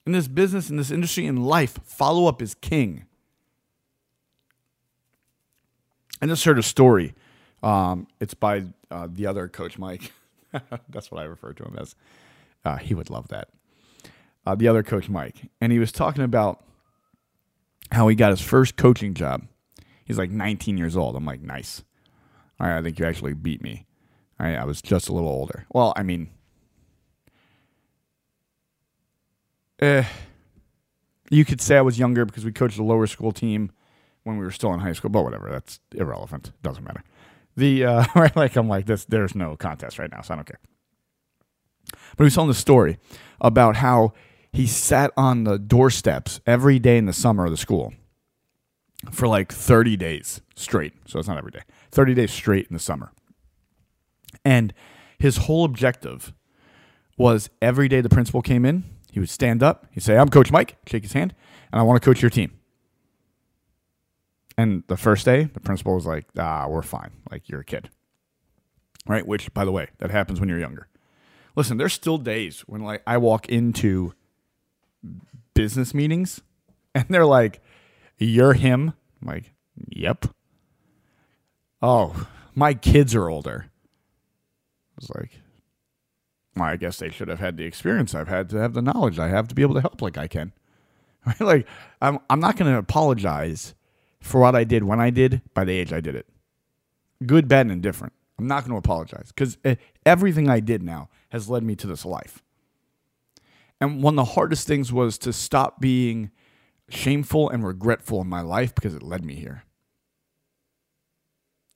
in 0.05 0.11
this 0.11 0.27
business, 0.27 0.69
in 0.69 0.77
this 0.77 0.91
industry, 0.91 1.25
in 1.25 1.43
life, 1.43 1.79
follow 1.83 2.27
up 2.27 2.39
is 2.39 2.53
king. 2.53 3.07
I 6.21 6.27
just 6.27 6.45
heard 6.45 6.59
a 6.59 6.63
story. 6.63 7.15
Um, 7.63 8.05
it's 8.19 8.35
by 8.35 8.65
uh, 8.91 9.07
the 9.11 9.25
other 9.25 9.47
coach, 9.47 9.79
Mike. 9.79 10.13
That's 10.89 11.09
what 11.09 11.19
I 11.19 11.23
refer 11.23 11.53
to 11.53 11.63
him 11.63 11.75
as. 11.79 11.95
Uh, 12.63 12.77
he 12.77 12.93
would 12.93 13.09
love 13.09 13.29
that. 13.29 13.47
Uh, 14.45 14.53
the 14.53 14.67
other 14.67 14.83
coach, 14.83 15.09
Mike. 15.09 15.49
And 15.59 15.71
he 15.71 15.79
was 15.79 15.91
talking 15.91 16.23
about 16.23 16.63
how 17.91 18.07
he 18.07 18.15
got 18.15 18.29
his 18.29 18.41
first 18.41 18.77
coaching 18.77 19.15
job. 19.15 19.47
He's 20.05 20.19
like 20.19 20.29
19 20.29 20.77
years 20.77 20.95
old. 20.95 21.15
I'm 21.15 21.25
like, 21.25 21.41
nice. 21.41 21.83
All 22.59 22.67
right, 22.67 22.77
I 22.77 22.83
think 22.83 22.99
you 22.99 23.07
actually 23.07 23.33
beat 23.33 23.63
me. 23.63 23.86
I 24.39 24.63
was 24.65 24.81
just 24.81 25.09
a 25.09 25.13
little 25.13 25.29
older. 25.29 25.65
Well, 25.73 25.93
I 25.95 26.03
mean, 26.03 26.29
eh, 29.79 30.03
you 31.29 31.45
could 31.45 31.61
say 31.61 31.77
I 31.77 31.81
was 31.81 31.97
younger 31.99 32.25
because 32.25 32.45
we 32.45 32.51
coached 32.51 32.77
a 32.77 32.83
lower 32.83 33.07
school 33.07 33.31
team 33.31 33.71
when 34.23 34.37
we 34.37 34.45
were 34.45 34.51
still 34.51 34.73
in 34.73 34.79
high 34.79 34.93
school, 34.93 35.09
but 35.09 35.23
whatever. 35.23 35.49
That's 35.49 35.79
irrelevant. 35.95 36.51
Doesn't 36.61 36.83
matter. 36.83 37.03
The 37.55 37.85
uh, 37.85 38.05
right, 38.15 38.35
like 38.35 38.55
I'm 38.55 38.67
like 38.67 38.85
this. 38.85 39.05
There's 39.05 39.35
no 39.35 39.55
contest 39.55 39.97
right 39.99 40.11
now, 40.11 40.21
so 40.21 40.33
I 40.33 40.37
don't 40.37 40.45
care. 40.45 40.59
But 42.15 42.23
he 42.23 42.25
was 42.25 42.35
telling 42.35 42.49
the 42.49 42.53
story 42.53 42.97
about 43.41 43.77
how 43.77 44.13
he 44.51 44.67
sat 44.67 45.11
on 45.17 45.43
the 45.43 45.57
doorsteps 45.57 46.41
every 46.45 46.79
day 46.79 46.97
in 46.97 47.05
the 47.05 47.13
summer 47.13 47.45
of 47.45 47.51
the 47.51 47.57
school 47.57 47.93
for 49.11 49.27
like 49.27 49.51
30 49.51 49.95
days 49.97 50.41
straight. 50.55 50.93
So 51.05 51.19
it's 51.19 51.27
not 51.27 51.37
every 51.37 51.51
day. 51.51 51.61
30 51.91 52.13
days 52.13 52.31
straight 52.31 52.67
in 52.67 52.73
the 52.73 52.79
summer. 52.79 53.11
And 54.43 54.73
his 55.19 55.37
whole 55.37 55.65
objective 55.65 56.33
was 57.17 57.49
every 57.61 57.87
day 57.87 58.01
the 58.01 58.09
principal 58.09 58.41
came 58.41 58.65
in, 58.65 58.83
he 59.11 59.19
would 59.19 59.29
stand 59.29 59.63
up. 59.63 59.87
He'd 59.91 60.03
say, 60.03 60.17
I'm 60.17 60.29
Coach 60.29 60.51
Mike, 60.51 60.77
shake 60.87 61.03
his 61.03 61.13
hand, 61.13 61.33
and 61.71 61.79
I 61.79 61.83
want 61.83 62.01
to 62.01 62.05
coach 62.05 62.21
your 62.21 62.29
team. 62.29 62.53
And 64.57 64.83
the 64.87 64.97
first 64.97 65.25
day, 65.25 65.45
the 65.45 65.59
principal 65.59 65.95
was 65.95 66.05
like, 66.05 66.25
ah, 66.37 66.67
we're 66.67 66.81
fine. 66.81 67.11
Like, 67.31 67.47
you're 67.47 67.61
a 67.61 67.65
kid. 67.65 67.89
Right? 69.07 69.25
Which, 69.25 69.53
by 69.53 69.65
the 69.65 69.71
way, 69.71 69.87
that 69.99 70.11
happens 70.11 70.39
when 70.39 70.49
you're 70.49 70.59
younger. 70.59 70.87
Listen, 71.55 71.77
there's 71.77 71.93
still 71.93 72.19
days 72.19 72.61
when 72.67 72.81
like 72.81 73.01
I 73.07 73.17
walk 73.17 73.49
into 73.49 74.13
business 75.55 75.91
meetings 75.93 76.41
and 76.95 77.05
they're 77.09 77.25
like, 77.25 77.61
You're 78.19 78.53
him? 78.53 78.93
I'm 79.21 79.27
like, 79.27 79.53
Yep. 79.87 80.27
Oh, 81.81 82.27
my 82.53 82.75
kids 82.75 83.15
are 83.15 83.29
older. 83.29 83.71
I 84.97 85.01
was 85.01 85.11
like, 85.11 85.41
I 86.59 86.75
guess 86.75 86.97
they 86.97 87.09
should 87.09 87.27
have 87.27 87.39
had 87.39 87.57
the 87.57 87.65
experience 87.65 88.15
I've 88.15 88.27
had 88.27 88.49
to 88.49 88.57
have 88.57 88.73
the 88.73 88.81
knowledge 88.81 89.19
I 89.19 89.27
have 89.27 89.47
to 89.49 89.55
be 89.55 89.61
able 89.61 89.75
to 89.75 89.81
help 89.81 90.01
like 90.01 90.17
I 90.17 90.27
can. 90.27 90.53
Like 91.41 91.67
I'm 92.01 92.19
I'm 92.29 92.39
not 92.39 92.55
going 92.55 92.71
to 92.71 92.77
apologize 92.77 93.75
for 94.21 94.39
what 94.39 94.55
I 94.55 94.63
did 94.63 94.85
when 94.85 95.01
I 95.01 95.09
did 95.09 95.41
by 95.53 95.65
the 95.65 95.73
age 95.73 95.91
I 95.91 95.99
did 95.99 96.15
it. 96.15 96.25
Good, 97.25 97.49
bad, 97.49 97.61
and 97.61 97.71
indifferent. 97.71 98.13
I'm 98.39 98.47
not 98.47 98.63
going 98.63 98.71
to 98.71 98.77
apologize 98.77 99.33
because 99.35 99.57
eh, 99.65 99.75
everything 100.05 100.49
I 100.49 100.61
did 100.61 100.81
now 100.81 101.09
has 101.29 101.49
led 101.49 101.63
me 101.63 101.75
to 101.75 101.87
this 101.87 102.05
life. 102.05 102.43
And 103.81 104.01
one 104.01 104.13
of 104.13 104.25
the 104.25 104.33
hardest 104.33 104.67
things 104.67 104.93
was 104.93 105.17
to 105.19 105.33
stop 105.33 105.81
being 105.81 106.31
shameful 106.89 107.49
and 107.49 107.65
regretful 107.65 108.21
in 108.21 108.27
my 108.27 108.41
life 108.41 108.73
because 108.73 108.93
it 108.93 109.03
led 109.03 109.25
me 109.25 109.35
here. 109.35 109.63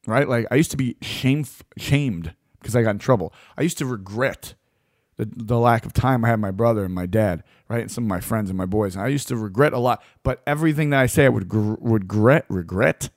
Right? 0.07 0.29
Like 0.29 0.47
I 0.49 0.55
used 0.55 0.71
to 0.71 0.77
be 0.77 0.95
shame, 1.01 1.45
shamed 1.77 2.35
because 2.61 2.75
I 2.75 2.83
got 2.83 2.91
in 2.91 2.99
trouble. 2.99 3.33
I 3.57 3.63
used 3.63 3.77
to 3.79 3.85
regret 3.85 4.53
the, 5.17 5.29
the 5.35 5.59
lack 5.59 5.85
of 5.85 5.93
time 5.93 6.23
I 6.23 6.29
had 6.29 6.39
my 6.39 6.51
brother 6.51 6.85
and 6.85 6.93
my 6.93 7.05
dad, 7.05 7.43
right, 7.67 7.81
and 7.81 7.91
some 7.91 8.05
of 8.05 8.09
my 8.09 8.19
friends 8.19 8.49
and 8.49 8.57
my 8.57 8.65
boys. 8.65 8.95
And 8.95 9.03
I 9.03 9.07
used 9.07 9.27
to 9.27 9.37
regret 9.37 9.73
a 9.73 9.79
lot, 9.79 10.01
but 10.23 10.41
everything 10.47 10.89
that 10.91 10.99
I 10.99 11.05
say 11.05 11.25
I 11.25 11.29
would 11.29 11.47
gr- 11.47 11.75
would 11.79 12.03
regret 12.03 12.45
regret 12.49 13.09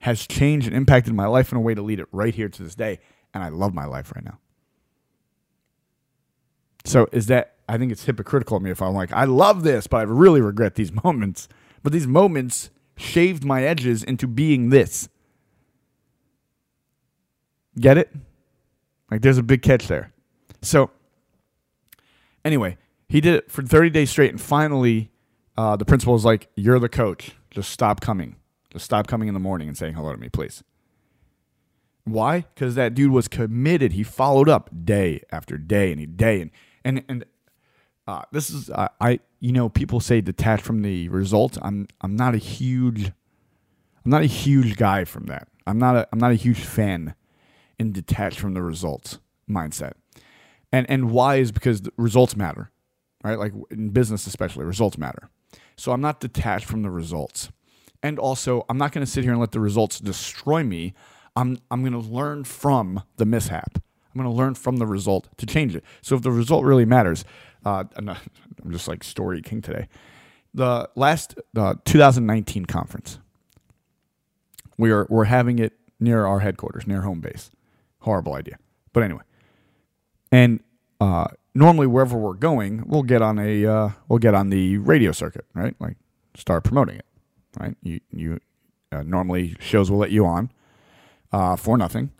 has 0.00 0.26
changed 0.26 0.66
and 0.66 0.76
impacted 0.76 1.14
my 1.14 1.26
life 1.26 1.50
in 1.50 1.56
a 1.56 1.60
way 1.60 1.74
to 1.74 1.82
lead 1.82 1.98
it 1.98 2.06
right 2.12 2.34
here 2.34 2.48
to 2.48 2.62
this 2.62 2.74
day, 2.74 3.00
and 3.32 3.42
I 3.42 3.48
love 3.48 3.72
my 3.72 3.86
life 3.86 4.12
right 4.14 4.24
now. 4.24 4.38
So 6.84 7.08
is 7.10 7.26
that 7.26 7.54
I 7.68 7.78
think 7.78 7.90
it's 7.90 8.04
hypocritical 8.04 8.58
of 8.58 8.62
me 8.62 8.70
if 8.70 8.82
I'm 8.82 8.94
like 8.94 9.12
I 9.12 9.24
love 9.24 9.62
this, 9.62 9.86
but 9.86 9.98
I 9.98 10.02
really 10.02 10.40
regret 10.40 10.74
these 10.74 10.92
moments. 11.04 11.48
But 11.82 11.92
these 11.92 12.06
moments 12.06 12.70
shaved 12.96 13.44
my 13.44 13.64
edges 13.64 14.02
into 14.04 14.26
being 14.26 14.70
this. 14.70 15.08
Get 17.78 17.98
it? 17.98 18.14
Like 19.10 19.22
there's 19.22 19.38
a 19.38 19.42
big 19.42 19.62
catch 19.62 19.86
there. 19.86 20.12
So 20.62 20.90
Anyway, 22.44 22.76
he 23.08 23.20
did 23.20 23.34
it 23.34 23.50
for 23.50 23.62
30 23.62 23.90
days 23.90 24.10
straight, 24.10 24.30
and 24.30 24.40
finally, 24.40 25.10
uh, 25.56 25.76
the 25.76 25.84
principal 25.84 26.12
was 26.12 26.24
like, 26.24 26.48
"You're 26.56 26.78
the 26.78 26.88
coach. 26.88 27.32
Just 27.50 27.70
stop 27.70 28.00
coming. 28.00 28.36
Just 28.70 28.84
stop 28.84 29.06
coming 29.06 29.28
in 29.28 29.34
the 29.34 29.40
morning 29.40 29.68
and 29.68 29.76
saying 29.76 29.94
hello 29.94 30.12
to 30.12 30.18
me, 30.18 30.28
please." 30.28 30.62
Why? 32.04 32.44
Because 32.54 32.74
that 32.74 32.94
dude 32.94 33.12
was 33.12 33.28
committed. 33.28 33.92
He 33.92 34.02
followed 34.02 34.48
up 34.48 34.68
day 34.84 35.22
after 35.32 35.56
day 35.56 35.90
and 35.90 35.98
he 35.98 36.04
day 36.04 36.42
and 36.42 36.50
and 36.84 37.02
and 37.08 37.24
uh, 38.06 38.22
this 38.30 38.50
is 38.50 38.68
uh, 38.68 38.88
I 39.00 39.20
you 39.40 39.52
know 39.52 39.70
people 39.70 40.00
say 40.00 40.20
detached 40.20 40.64
from 40.64 40.82
the 40.82 41.08
result. 41.08 41.56
I'm 41.62 41.86
I'm 42.02 42.14
not 42.14 42.34
a 42.34 42.38
huge 42.38 43.06
I'm 44.04 44.10
not 44.10 44.20
a 44.20 44.26
huge 44.26 44.76
guy 44.76 45.04
from 45.04 45.26
that. 45.26 45.48
I'm 45.66 45.78
not 45.78 45.96
a 45.96 46.06
I'm 46.12 46.18
not 46.18 46.32
a 46.32 46.34
huge 46.34 46.60
fan 46.60 47.14
in 47.78 47.92
detach 47.92 48.38
from 48.38 48.54
the 48.54 48.62
results 48.62 49.18
mindset 49.50 49.92
and 50.72 50.88
and 50.90 51.10
why 51.10 51.36
is 51.36 51.52
because 51.52 51.82
results 51.96 52.36
matter 52.36 52.70
right 53.24 53.38
like 53.38 53.52
in 53.70 53.90
business 53.90 54.26
especially 54.26 54.64
results 54.64 54.98
matter 54.98 55.30
So 55.76 55.92
I'm 55.92 56.00
not 56.00 56.20
detached 56.20 56.66
from 56.66 56.82
the 56.82 56.90
results. 56.90 57.50
And 58.02 58.18
also, 58.18 58.64
I'm 58.68 58.78
not 58.78 58.92
going 58.92 59.04
to 59.04 59.10
sit 59.10 59.24
here 59.24 59.32
and 59.32 59.40
let 59.40 59.52
the 59.52 59.60
results 59.60 59.98
destroy 59.98 60.62
me. 60.62 60.94
I'm, 61.36 61.58
I'm 61.70 61.80
going 61.80 61.92
to 62.00 62.08
learn 62.08 62.44
from 62.44 63.02
the 63.16 63.24
mishap. 63.24 63.78
I'm 64.14 64.20
going 64.20 64.30
to 64.30 64.36
learn 64.36 64.54
from 64.54 64.76
the 64.76 64.86
result 64.86 65.28
to 65.38 65.46
change 65.46 65.74
it. 65.74 65.84
So 66.02 66.14
if 66.14 66.22
the 66.22 66.30
result 66.30 66.64
really 66.64 66.84
matters, 66.84 67.24
uh, 67.64 67.84
I'm, 67.96 68.04
not, 68.04 68.18
I'm 68.62 68.70
just 68.70 68.86
like 68.86 69.02
story 69.02 69.42
king 69.42 69.62
today. 69.62 69.88
The 70.52 70.88
last 70.94 71.34
uh, 71.56 71.74
2019 71.84 72.66
conference, 72.66 73.18
we 74.78 74.90
are 74.92 75.06
we're 75.10 75.24
having 75.24 75.58
it 75.58 75.72
near 75.98 76.26
our 76.26 76.40
headquarters, 76.40 76.86
near 76.86 77.02
home 77.02 77.20
base. 77.20 77.50
Horrible 78.04 78.34
idea, 78.34 78.58
but 78.92 79.02
anyway. 79.02 79.22
And 80.30 80.62
uh, 81.00 81.28
normally, 81.54 81.86
wherever 81.86 82.18
we're 82.18 82.34
going, 82.34 82.84
we'll 82.86 83.02
get 83.02 83.22
on 83.22 83.38
a 83.38 83.64
uh, 83.64 83.90
we'll 84.08 84.18
get 84.18 84.34
on 84.34 84.50
the 84.50 84.76
radio 84.76 85.10
circuit, 85.10 85.46
right? 85.54 85.74
Like 85.80 85.96
start 86.36 86.64
promoting 86.64 86.96
it, 86.96 87.06
right? 87.58 87.74
You 87.82 88.00
you 88.12 88.40
uh, 88.92 89.04
normally 89.04 89.56
shows 89.58 89.90
will 89.90 89.96
let 89.96 90.10
you 90.10 90.26
on 90.26 90.50
uh, 91.32 91.56
for 91.56 91.78
nothing, 91.78 92.10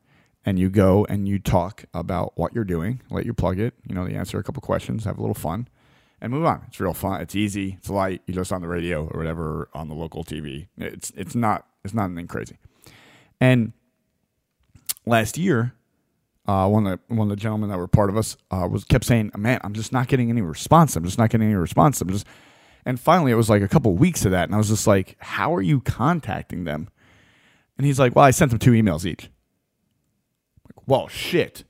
and 0.47 0.59
you 0.59 0.71
go 0.71 1.05
and 1.11 1.29
you 1.29 1.39
talk 1.39 1.85
about 1.93 2.33
what 2.37 2.55
you're 2.55 2.65
doing. 2.65 3.03
Let 3.11 3.27
you 3.27 3.35
plug 3.35 3.59
it. 3.59 3.75
You 3.87 3.95
know, 3.95 4.07
you 4.07 4.17
answer 4.17 4.39
a 4.39 4.43
couple 4.43 4.63
questions, 4.63 5.05
have 5.05 5.19
a 5.19 5.21
little 5.21 5.35
fun, 5.35 5.69
and 6.19 6.33
move 6.33 6.47
on. 6.47 6.65
It's 6.69 6.81
real 6.81 6.95
fun. 6.95 7.21
It's 7.21 7.37
easy. 7.37 7.77
It's 7.79 7.91
light. 7.91 8.23
You 8.27 8.33
just 8.33 8.55
on 8.55 8.63
the 8.63 8.69
radio 8.69 9.07
or 9.07 9.19
whatever 9.19 9.69
on 9.75 9.89
the 9.89 9.95
local 9.95 10.25
TV. 10.25 10.69
It's 10.79 11.13
it's 11.15 11.35
not 11.35 11.67
it's 11.85 11.93
not 11.93 12.07
anything 12.07 12.29
crazy. 12.29 12.57
And 13.39 13.75
last 15.07 15.39
year, 15.39 15.75
uh, 16.47 16.69
one 16.69 16.87
of 16.87 17.01
the 17.09 17.15
one 17.15 17.31
of 17.31 17.37
the 17.37 17.41
gentlemen 17.41 17.71
that 17.71 17.79
were 17.79 17.89
part 17.89 18.11
of 18.11 18.17
us 18.17 18.37
uh, 18.51 18.69
was 18.71 18.85
kept 18.85 19.05
saying, 19.05 19.31
"Man, 19.37 19.61
I'm 19.65 19.73
just 19.73 19.93
not 19.93 20.09
getting 20.09 20.31
any 20.31 20.43
response. 20.43 20.95
I'm 20.97 21.05
just 21.05 21.19
not 21.19 21.31
getting 21.31 21.47
any 21.47 21.57
response. 21.57 22.01
I'm 22.01 22.11
just." 22.11 22.27
And 22.87 23.01
finally, 23.01 23.33
it 23.33 23.37
was 23.37 23.49
like 23.49 23.63
a 23.63 23.69
couple 23.69 23.93
of 23.93 23.99
weeks 23.99 24.27
of 24.27 24.33
that, 24.33 24.45
and 24.45 24.55
I 24.55 24.59
was 24.59 24.69
just 24.69 24.87
like, 24.87 25.17
"How 25.19 25.55
are 25.55 25.63
you 25.63 25.81
contacting 25.81 26.65
them?" 26.65 26.89
And 27.79 27.87
he's 27.87 27.99
like, 27.99 28.15
"Well, 28.15 28.25
I 28.25 28.31
sent 28.31 28.51
them 28.51 28.59
two 28.59 28.73
emails 28.73 29.07
each." 29.07 29.31
Like, 30.67 30.87
well, 30.87 31.09
shit. 31.09 31.65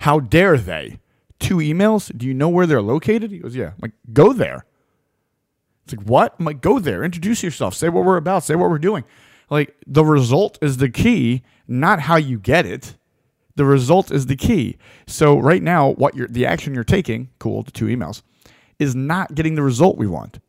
How 0.00 0.20
dare 0.20 0.58
they? 0.58 1.00
Two 1.38 1.56
emails? 1.56 2.16
Do 2.16 2.26
you 2.26 2.34
know 2.34 2.50
where 2.50 2.66
they're 2.66 2.82
located? 2.82 3.30
He 3.30 3.38
goes, 3.38 3.56
"Yeah." 3.56 3.68
I'm 3.68 3.78
like, 3.80 3.94
"Go 4.12 4.34
there." 4.34 4.66
It's 5.84 5.94
like, 5.96 6.06
"What?" 6.06 6.34
I'm 6.38 6.44
like, 6.44 6.60
"Go 6.60 6.78
there. 6.78 7.02
Introduce 7.02 7.42
yourself. 7.42 7.72
Say 7.72 7.88
what 7.88 8.04
we're 8.04 8.18
about. 8.18 8.44
Say 8.44 8.56
what 8.56 8.68
we're 8.68 8.78
doing." 8.78 9.04
Like 9.50 9.76
the 9.86 10.04
result 10.04 10.58
is 10.60 10.78
the 10.78 10.88
key, 10.88 11.42
not 11.68 12.00
how 12.00 12.16
you 12.16 12.38
get 12.38 12.66
it. 12.66 12.96
The 13.54 13.64
result 13.64 14.10
is 14.10 14.26
the 14.26 14.36
key. 14.36 14.76
So 15.06 15.38
right 15.38 15.62
now, 15.62 15.90
what 15.92 16.14
you're 16.14 16.28
the 16.28 16.46
action 16.46 16.74
you're 16.74 16.84
taking, 16.84 17.30
cool, 17.38 17.62
the 17.62 17.70
two 17.70 17.86
emails, 17.86 18.22
is 18.78 18.94
not 18.94 19.34
getting 19.34 19.54
the 19.54 19.62
result 19.62 19.96
we 19.96 20.06
want. 20.06 20.40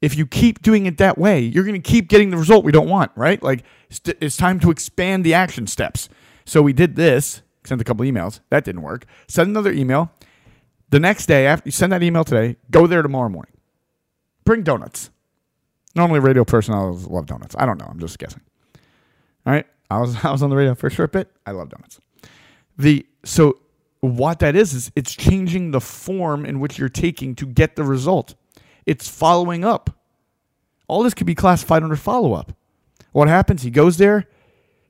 If 0.00 0.16
you 0.18 0.26
keep 0.26 0.60
doing 0.60 0.86
it 0.86 0.98
that 0.98 1.16
way, 1.16 1.40
you're 1.40 1.64
going 1.64 1.80
to 1.80 1.90
keep 1.90 2.08
getting 2.08 2.30
the 2.30 2.36
result 2.36 2.64
we 2.64 2.72
don't 2.72 2.88
want, 2.88 3.10
right? 3.14 3.42
Like 3.42 3.64
st- 3.88 4.18
it's 4.20 4.36
time 4.36 4.60
to 4.60 4.70
expand 4.70 5.24
the 5.24 5.34
action 5.34 5.66
steps. 5.66 6.08
So 6.44 6.60
we 6.60 6.72
did 6.72 6.96
this, 6.96 7.42
sent 7.64 7.80
a 7.80 7.84
couple 7.84 8.04
emails, 8.04 8.40
that 8.50 8.64
didn't 8.64 8.82
work. 8.82 9.06
Send 9.28 9.48
another 9.48 9.72
email. 9.72 10.12
The 10.90 11.00
next 11.00 11.26
day, 11.26 11.46
after 11.46 11.68
you 11.68 11.72
send 11.72 11.92
that 11.92 12.02
email 12.02 12.24
today, 12.24 12.56
go 12.70 12.86
there 12.86 13.02
tomorrow 13.02 13.30
morning. 13.30 13.52
Bring 14.44 14.62
donuts. 14.62 15.10
Normally, 15.94 16.20
radio 16.20 16.44
personalities 16.44 17.06
love 17.06 17.26
donuts. 17.26 17.54
I 17.58 17.66
don't 17.66 17.78
know. 17.78 17.86
I'm 17.88 18.00
just 18.00 18.18
guessing. 18.18 18.40
All 19.46 19.52
right. 19.52 19.66
I 19.90 19.98
was 19.98 20.16
I 20.24 20.30
was 20.30 20.42
on 20.42 20.50
the 20.50 20.56
radio 20.56 20.74
for 20.74 20.88
a 20.88 20.90
short 20.90 21.12
bit. 21.12 21.30
I 21.46 21.52
love 21.52 21.70
donuts. 21.70 22.00
The 22.76 23.06
so 23.24 23.58
what 24.00 24.40
that 24.40 24.54
is 24.56 24.74
is 24.74 24.92
it's 24.96 25.14
changing 25.14 25.70
the 25.70 25.80
form 25.80 26.44
in 26.44 26.60
which 26.60 26.78
you're 26.78 26.88
taking 26.88 27.34
to 27.36 27.46
get 27.46 27.76
the 27.76 27.84
result. 27.84 28.34
It's 28.86 29.08
following 29.08 29.64
up. 29.64 29.90
All 30.88 31.02
this 31.02 31.14
could 31.14 31.26
be 31.26 31.34
classified 31.34 31.82
under 31.82 31.96
follow 31.96 32.34
up. 32.34 32.52
What 33.12 33.28
happens? 33.28 33.62
He 33.62 33.70
goes 33.70 33.96
there, 33.96 34.26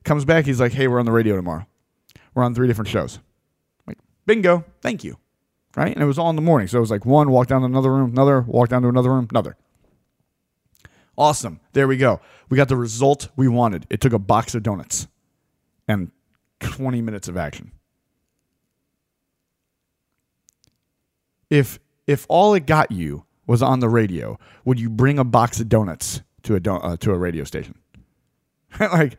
comes 0.03 0.25
back. 0.25 0.45
He's 0.45 0.59
like, 0.59 0.73
"Hey, 0.73 0.87
we're 0.87 0.99
on 0.99 1.05
the 1.05 1.11
radio 1.11 1.35
tomorrow. 1.35 1.65
We're 2.33 2.43
on 2.43 2.53
three 2.53 2.67
different 2.67 2.89
shows." 2.89 3.19
like, 3.87 3.97
bingo, 4.25 4.65
thank 4.81 5.03
you. 5.03 5.17
Right, 5.77 5.93
and 5.93 6.01
it 6.01 6.05
was 6.05 6.17
all 6.17 6.29
in 6.29 6.37
the 6.37 6.41
morning, 6.41 6.69
so 6.69 6.77
it 6.77 6.81
was 6.81 6.91
like 6.91 7.05
one 7.05 7.29
walk 7.31 7.47
down 7.47 7.59
to 7.61 7.65
another 7.65 7.91
room, 7.91 8.11
another 8.11 8.41
walk 8.41 8.69
down 8.69 8.81
to 8.81 8.87
another 8.87 9.09
room, 9.09 9.27
another. 9.29 9.57
Awesome. 11.17 11.59
There 11.73 11.87
we 11.87 11.97
go. 11.97 12.19
We 12.49 12.57
got 12.57 12.67
the 12.67 12.77
result 12.77 13.29
we 13.35 13.47
wanted. 13.47 13.85
It 13.89 14.01
took 14.01 14.13
a 14.13 14.19
box 14.19 14.55
of 14.55 14.63
donuts 14.63 15.07
and 15.87 16.11
20 16.59 17.01
minutes 17.01 17.27
of 17.27 17.37
action. 17.37 17.71
If 21.49 21.79
if 22.07 22.25
all 22.29 22.53
it 22.53 22.65
got 22.65 22.91
you 22.91 23.25
was 23.47 23.61
on 23.61 23.79
the 23.79 23.89
radio, 23.89 24.37
would 24.63 24.79
you 24.79 24.89
bring 24.89 25.19
a 25.19 25.23
box 25.23 25.59
of 25.59 25.69
donuts 25.69 26.21
to 26.43 26.55
a 26.55 26.59
don- 26.59 26.81
uh, 26.83 26.97
to 26.97 27.11
a 27.11 27.17
radio 27.17 27.43
station? 27.43 27.75
like 28.79 29.17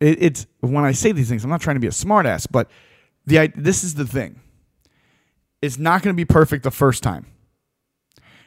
it, 0.00 0.22
it's 0.22 0.46
when 0.60 0.84
I 0.84 0.92
say 0.92 1.12
these 1.12 1.28
things, 1.28 1.44
I'm 1.44 1.50
not 1.50 1.60
trying 1.60 1.76
to 1.76 1.80
be 1.80 1.86
a 1.86 1.90
smartass, 1.90 2.46
but 2.50 2.70
the 3.26 3.52
this 3.54 3.84
is 3.84 3.94
the 3.94 4.06
thing. 4.06 4.40
It's 5.62 5.78
not 5.78 6.02
going 6.02 6.14
to 6.14 6.16
be 6.16 6.26
perfect 6.26 6.62
the 6.62 6.70
first 6.70 7.02
time. 7.02 7.26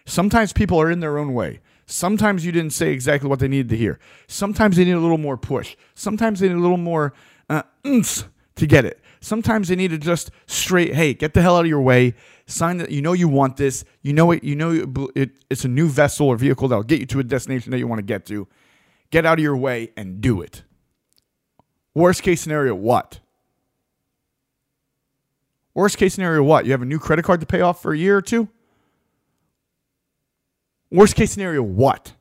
Sometimes 0.05 0.53
people 0.53 0.79
are 0.79 0.89
in 0.89 0.99
their 0.99 1.17
own 1.17 1.33
way. 1.33 1.61
Sometimes 1.87 2.45
you 2.45 2.51
didn't 2.51 2.73
say 2.73 2.91
exactly 2.91 3.29
what 3.29 3.39
they 3.39 3.47
needed 3.47 3.69
to 3.69 3.77
hear. 3.77 3.97
Sometimes 4.27 4.75
they 4.75 4.83
need 4.83 4.91
a 4.91 4.99
little 4.99 5.17
more 5.17 5.37
push. 5.37 5.77
Sometimes 5.95 6.41
they 6.41 6.49
need 6.49 6.57
a 6.57 6.59
little 6.59 6.77
more 6.77 7.13
uh, 7.49 7.63
to 7.83 8.67
get 8.67 8.83
it. 8.83 8.99
Sometimes 9.21 9.69
they 9.69 9.75
need 9.75 9.91
to 9.91 9.97
just 9.97 10.29
straight, 10.47 10.93
hey, 10.93 11.13
get 11.13 11.33
the 11.33 11.41
hell 11.41 11.55
out 11.55 11.61
of 11.61 11.67
your 11.67 11.81
way. 11.81 12.13
Sign 12.45 12.77
that 12.77 12.91
you 12.91 13.01
know 13.01 13.13
you 13.13 13.29
want 13.29 13.55
this. 13.55 13.85
You 14.01 14.13
know 14.13 14.31
it. 14.31 14.43
You 14.43 14.55
know 14.55 15.09
it, 15.15 15.31
it's 15.49 15.63
a 15.63 15.69
new 15.69 15.87
vessel 15.87 16.27
or 16.27 16.35
vehicle 16.35 16.67
that'll 16.67 16.83
get 16.83 16.99
you 16.99 17.05
to 17.07 17.19
a 17.19 17.23
destination 17.23 17.71
that 17.71 17.79
you 17.79 17.87
want 17.87 17.99
to 17.99 18.03
get 18.05 18.25
to. 18.27 18.47
Get 19.09 19.25
out 19.25 19.39
of 19.39 19.43
your 19.43 19.57
way 19.57 19.91
and 19.95 20.19
do 20.19 20.41
it. 20.41 20.63
Worst 21.95 22.21
case 22.21 22.41
scenario, 22.41 22.75
what? 22.75 23.21
Worst 25.73 25.97
case 25.97 26.13
scenario, 26.13 26.43
what? 26.43 26.65
You 26.65 26.71
have 26.71 26.81
a 26.81 26.85
new 26.85 26.99
credit 26.99 27.23
card 27.23 27.39
to 27.39 27.45
pay 27.45 27.61
off 27.61 27.81
for 27.81 27.93
a 27.93 27.97
year 27.97 28.17
or 28.17 28.21
two? 28.21 28.49
Worst 30.91 31.15
case 31.15 31.31
scenario, 31.31 31.61
what? 31.61 32.13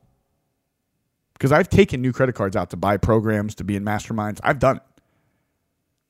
Because 1.33 1.51
I've 1.51 1.69
taken 1.69 2.01
new 2.01 2.11
credit 2.11 2.35
cards 2.35 2.55
out 2.55 2.71
to 2.71 2.77
buy 2.77 2.97
programs, 2.97 3.55
to 3.55 3.63
be 3.63 3.75
in 3.75 3.83
masterminds. 3.83 4.39
I've 4.43 4.59
done 4.59 4.77
it. 4.77 4.83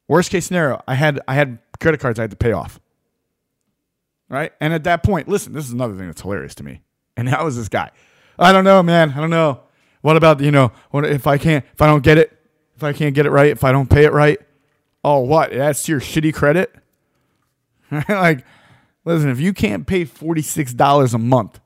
Worst 0.07 0.31
case 0.31 0.45
scenario, 0.45 0.81
I 0.87 0.95
had 0.95 1.19
I 1.27 1.35
had 1.35 1.59
credit 1.79 1.99
cards 1.99 2.17
I 2.17 2.23
had 2.23 2.31
to 2.31 2.37
pay 2.37 2.53
off. 2.53 2.79
Right? 4.29 4.51
And 4.59 4.73
at 4.73 4.83
that 4.85 5.03
point, 5.03 5.27
listen, 5.27 5.53
this 5.53 5.65
is 5.65 5.71
another 5.71 5.95
thing 5.95 6.07
that's 6.07 6.21
hilarious 6.21 6.55
to 6.55 6.63
me. 6.63 6.81
And 7.15 7.27
that 7.27 7.43
was 7.43 7.55
this 7.55 7.69
guy. 7.69 7.91
I 8.39 8.51
don't 8.51 8.63
know, 8.63 8.83
man. 8.83 9.11
I 9.11 9.19
don't 9.19 9.29
know. 9.29 9.61
What 10.01 10.15
about, 10.15 10.39
you 10.39 10.51
know, 10.51 10.71
what 10.91 11.05
if 11.05 11.27
I 11.27 11.37
can't 11.37 11.65
if 11.73 11.81
I 11.81 11.87
don't 11.87 12.03
get 12.03 12.17
it, 12.17 12.37
if 12.75 12.83
I 12.83 12.93
can't 12.93 13.13
get 13.13 13.25
it 13.25 13.31
right, 13.31 13.49
if 13.49 13.63
I 13.63 13.71
don't 13.71 13.89
pay 13.89 14.05
it 14.05 14.13
right? 14.13 14.39
Oh, 15.03 15.19
what? 15.19 15.51
That's 15.51 15.87
your 15.87 15.99
shitty 15.99 16.33
credit? 16.33 16.73
like, 18.09 18.45
listen, 19.05 19.29
if 19.29 19.39
you 19.39 19.53
can't 19.53 19.85
pay 19.87 20.05
$46 20.05 21.13
a 21.13 21.17
month 21.17 21.59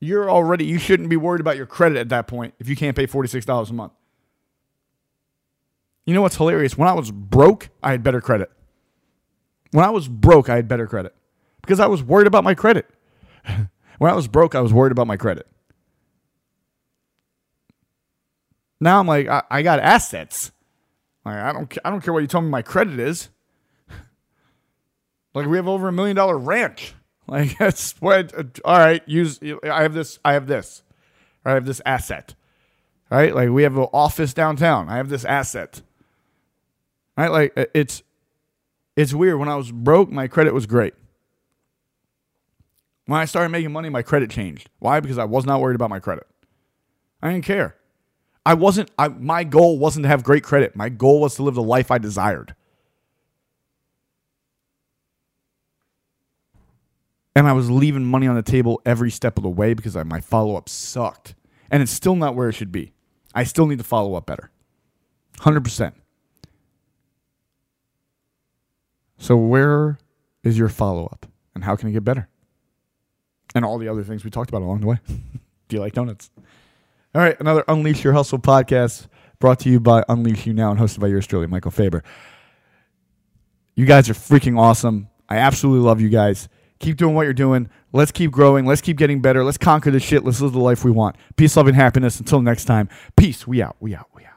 you're 0.00 0.30
already 0.30 0.64
you 0.64 0.78
shouldn't 0.78 1.10
be 1.10 1.16
worried 1.16 1.40
about 1.40 1.56
your 1.56 1.66
credit 1.66 1.98
at 1.98 2.08
that 2.08 2.26
point 2.26 2.54
if 2.58 2.68
you 2.68 2.74
can't 2.74 2.96
pay 2.96 3.06
$46 3.06 3.70
a 3.70 3.72
month. 3.74 3.92
You 6.06 6.14
know 6.14 6.22
what's 6.22 6.36
hilarious? 6.36 6.76
When 6.76 6.88
I 6.88 6.94
was 6.94 7.10
broke, 7.10 7.68
I 7.82 7.92
had 7.92 8.02
better 8.02 8.20
credit. 8.20 8.50
When 9.70 9.84
I 9.84 9.90
was 9.90 10.08
broke, 10.08 10.48
I 10.48 10.56
had 10.56 10.66
better 10.66 10.86
credit 10.86 11.14
because 11.62 11.78
I 11.78 11.86
was 11.86 12.02
worried 12.02 12.26
about 12.26 12.42
my 12.42 12.54
credit. 12.54 12.88
when 13.98 14.10
I 14.10 14.14
was 14.14 14.26
broke, 14.26 14.54
I 14.54 14.60
was 14.60 14.72
worried 14.72 14.92
about 14.92 15.06
my 15.06 15.16
credit. 15.16 15.46
Now 18.80 18.98
I'm 18.98 19.06
like, 19.06 19.28
I, 19.28 19.42
I 19.50 19.62
got 19.62 19.78
assets. 19.78 20.50
Like, 21.24 21.36
I 21.36 21.52
don't, 21.52 21.78
I 21.84 21.90
don't 21.90 22.00
care 22.00 22.14
what 22.14 22.20
you 22.20 22.26
tell 22.26 22.40
me 22.40 22.48
my 22.48 22.62
credit 22.62 22.98
is. 22.98 23.28
like 25.34 25.46
we 25.46 25.58
have 25.58 25.68
over 25.68 25.86
a 25.88 25.92
million 25.92 26.16
dollar 26.16 26.38
ranch. 26.38 26.94
Like 27.28 27.56
that's 27.58 27.92
what. 28.00 28.36
Uh, 28.36 28.44
all 28.64 28.78
right, 28.78 29.02
use. 29.06 29.38
I 29.62 29.82
have 29.82 29.94
this. 29.94 30.18
I 30.24 30.32
have 30.32 30.48
this. 30.48 30.82
I 31.44 31.52
have 31.52 31.64
this 31.64 31.80
asset. 31.86 32.34
Right, 33.08 33.34
like 33.34 33.50
we 33.50 33.62
have 33.62 33.76
an 33.76 33.86
office 33.92 34.34
downtown. 34.34 34.88
I 34.88 34.96
have 34.96 35.08
this 35.08 35.24
asset. 35.24 35.82
Right, 37.16 37.30
like 37.30 37.70
it's 37.74 38.02
it's 38.96 39.14
weird. 39.14 39.38
When 39.38 39.48
I 39.48 39.56
was 39.56 39.70
broke, 39.70 40.10
my 40.10 40.26
credit 40.26 40.54
was 40.54 40.66
great. 40.66 40.94
When 43.06 43.18
I 43.18 43.24
started 43.24 43.50
making 43.50 43.72
money, 43.72 43.88
my 43.88 44.02
credit 44.02 44.30
changed. 44.30 44.70
Why? 44.78 45.00
Because 45.00 45.18
I 45.18 45.24
was 45.24 45.44
not 45.44 45.60
worried 45.60 45.74
about 45.74 45.90
my 45.90 46.00
credit. 46.00 46.26
I 47.22 47.32
didn't 47.32 47.44
care. 47.44 47.76
I 48.46 48.54
wasn't. 48.54 48.90
I, 48.98 49.08
my 49.08 49.44
goal 49.44 49.78
wasn't 49.78 50.04
to 50.04 50.08
have 50.08 50.22
great 50.22 50.42
credit. 50.44 50.74
My 50.74 50.88
goal 50.88 51.20
was 51.20 51.34
to 51.36 51.42
live 51.42 51.54
the 51.54 51.62
life 51.62 51.90
I 51.90 51.98
desired. 51.98 52.54
And 57.34 57.46
I 57.46 57.52
was 57.52 57.70
leaving 57.70 58.04
money 58.04 58.26
on 58.26 58.34
the 58.34 58.42
table 58.42 58.80
every 58.84 59.10
step 59.10 59.36
of 59.36 59.42
the 59.42 59.50
way 59.50 59.74
because 59.74 59.96
I, 59.96 60.02
my 60.02 60.20
follow 60.20 60.56
up 60.56 60.68
sucked. 60.68 61.34
And 61.70 61.82
it's 61.82 61.92
still 61.92 62.16
not 62.16 62.34
where 62.34 62.48
it 62.48 62.54
should 62.54 62.72
be. 62.72 62.92
I 63.34 63.44
still 63.44 63.66
need 63.66 63.78
to 63.78 63.84
follow 63.84 64.14
up 64.14 64.26
better. 64.26 64.50
100%. 65.38 65.92
So, 69.18 69.36
where 69.36 69.98
is 70.42 70.58
your 70.58 70.68
follow 70.68 71.04
up 71.04 71.26
and 71.54 71.62
how 71.62 71.76
can 71.76 71.88
it 71.88 71.92
get 71.92 72.04
better? 72.04 72.28
and 73.54 73.64
all 73.64 73.78
the 73.78 73.88
other 73.88 74.02
things 74.02 74.24
we 74.24 74.30
talked 74.30 74.50
about 74.50 74.62
along 74.62 74.80
the 74.80 74.86
way. 74.86 74.98
Do 75.68 75.76
you 75.76 75.80
like 75.80 75.92
donuts? 75.92 76.30
All 77.14 77.20
right, 77.20 77.38
another 77.40 77.64
Unleash 77.68 78.04
Your 78.04 78.12
Hustle 78.12 78.38
podcast 78.38 79.08
brought 79.38 79.60
to 79.60 79.70
you 79.70 79.80
by 79.80 80.04
Unleash 80.08 80.46
You 80.46 80.54
Now 80.54 80.70
and 80.70 80.78
hosted 80.78 81.00
by 81.00 81.08
yours 81.08 81.26
truly, 81.26 81.46
Michael 81.46 81.70
Faber. 81.70 82.02
You 83.74 83.86
guys 83.86 84.08
are 84.10 84.14
freaking 84.14 84.58
awesome. 84.58 85.08
I 85.28 85.36
absolutely 85.36 85.86
love 85.86 86.00
you 86.00 86.08
guys. 86.08 86.48
Keep 86.80 86.96
doing 86.96 87.14
what 87.14 87.24
you're 87.24 87.34
doing. 87.34 87.68
Let's 87.92 88.10
keep 88.10 88.30
growing. 88.30 88.64
Let's 88.64 88.80
keep 88.80 88.96
getting 88.96 89.20
better. 89.20 89.44
Let's 89.44 89.58
conquer 89.58 89.90
this 89.90 90.02
shit. 90.02 90.24
Let's 90.24 90.40
live 90.40 90.52
the 90.52 90.58
life 90.58 90.82
we 90.82 90.90
want. 90.90 91.16
Peace, 91.36 91.56
love, 91.56 91.66
and 91.66 91.76
happiness. 91.76 92.18
Until 92.18 92.40
next 92.40 92.64
time, 92.64 92.88
peace. 93.16 93.46
We 93.46 93.62
out. 93.62 93.76
We 93.80 93.94
out. 93.94 94.08
We 94.14 94.24
out. 94.24 94.30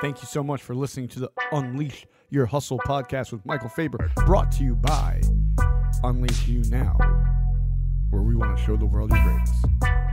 Thank 0.00 0.22
you 0.22 0.28
so 0.28 0.42
much 0.42 0.62
for 0.62 0.74
listening 0.74 1.08
to 1.08 1.20
the 1.20 1.30
Unleash 1.52 2.06
Your 2.30 2.46
Hustle 2.46 2.78
podcast 2.78 3.32
with 3.32 3.44
Michael 3.44 3.70
Faber, 3.70 4.10
brought 4.24 4.52
to 4.52 4.62
you 4.62 4.74
by 4.74 5.20
Unleash 6.04 6.46
You 6.46 6.62
Now, 6.70 6.96
where 8.10 8.22
we 8.22 8.36
want 8.36 8.56
to 8.56 8.62
show 8.62 8.76
the 8.76 8.86
world 8.86 9.10
your 9.10 9.22
greatness. 9.22 10.05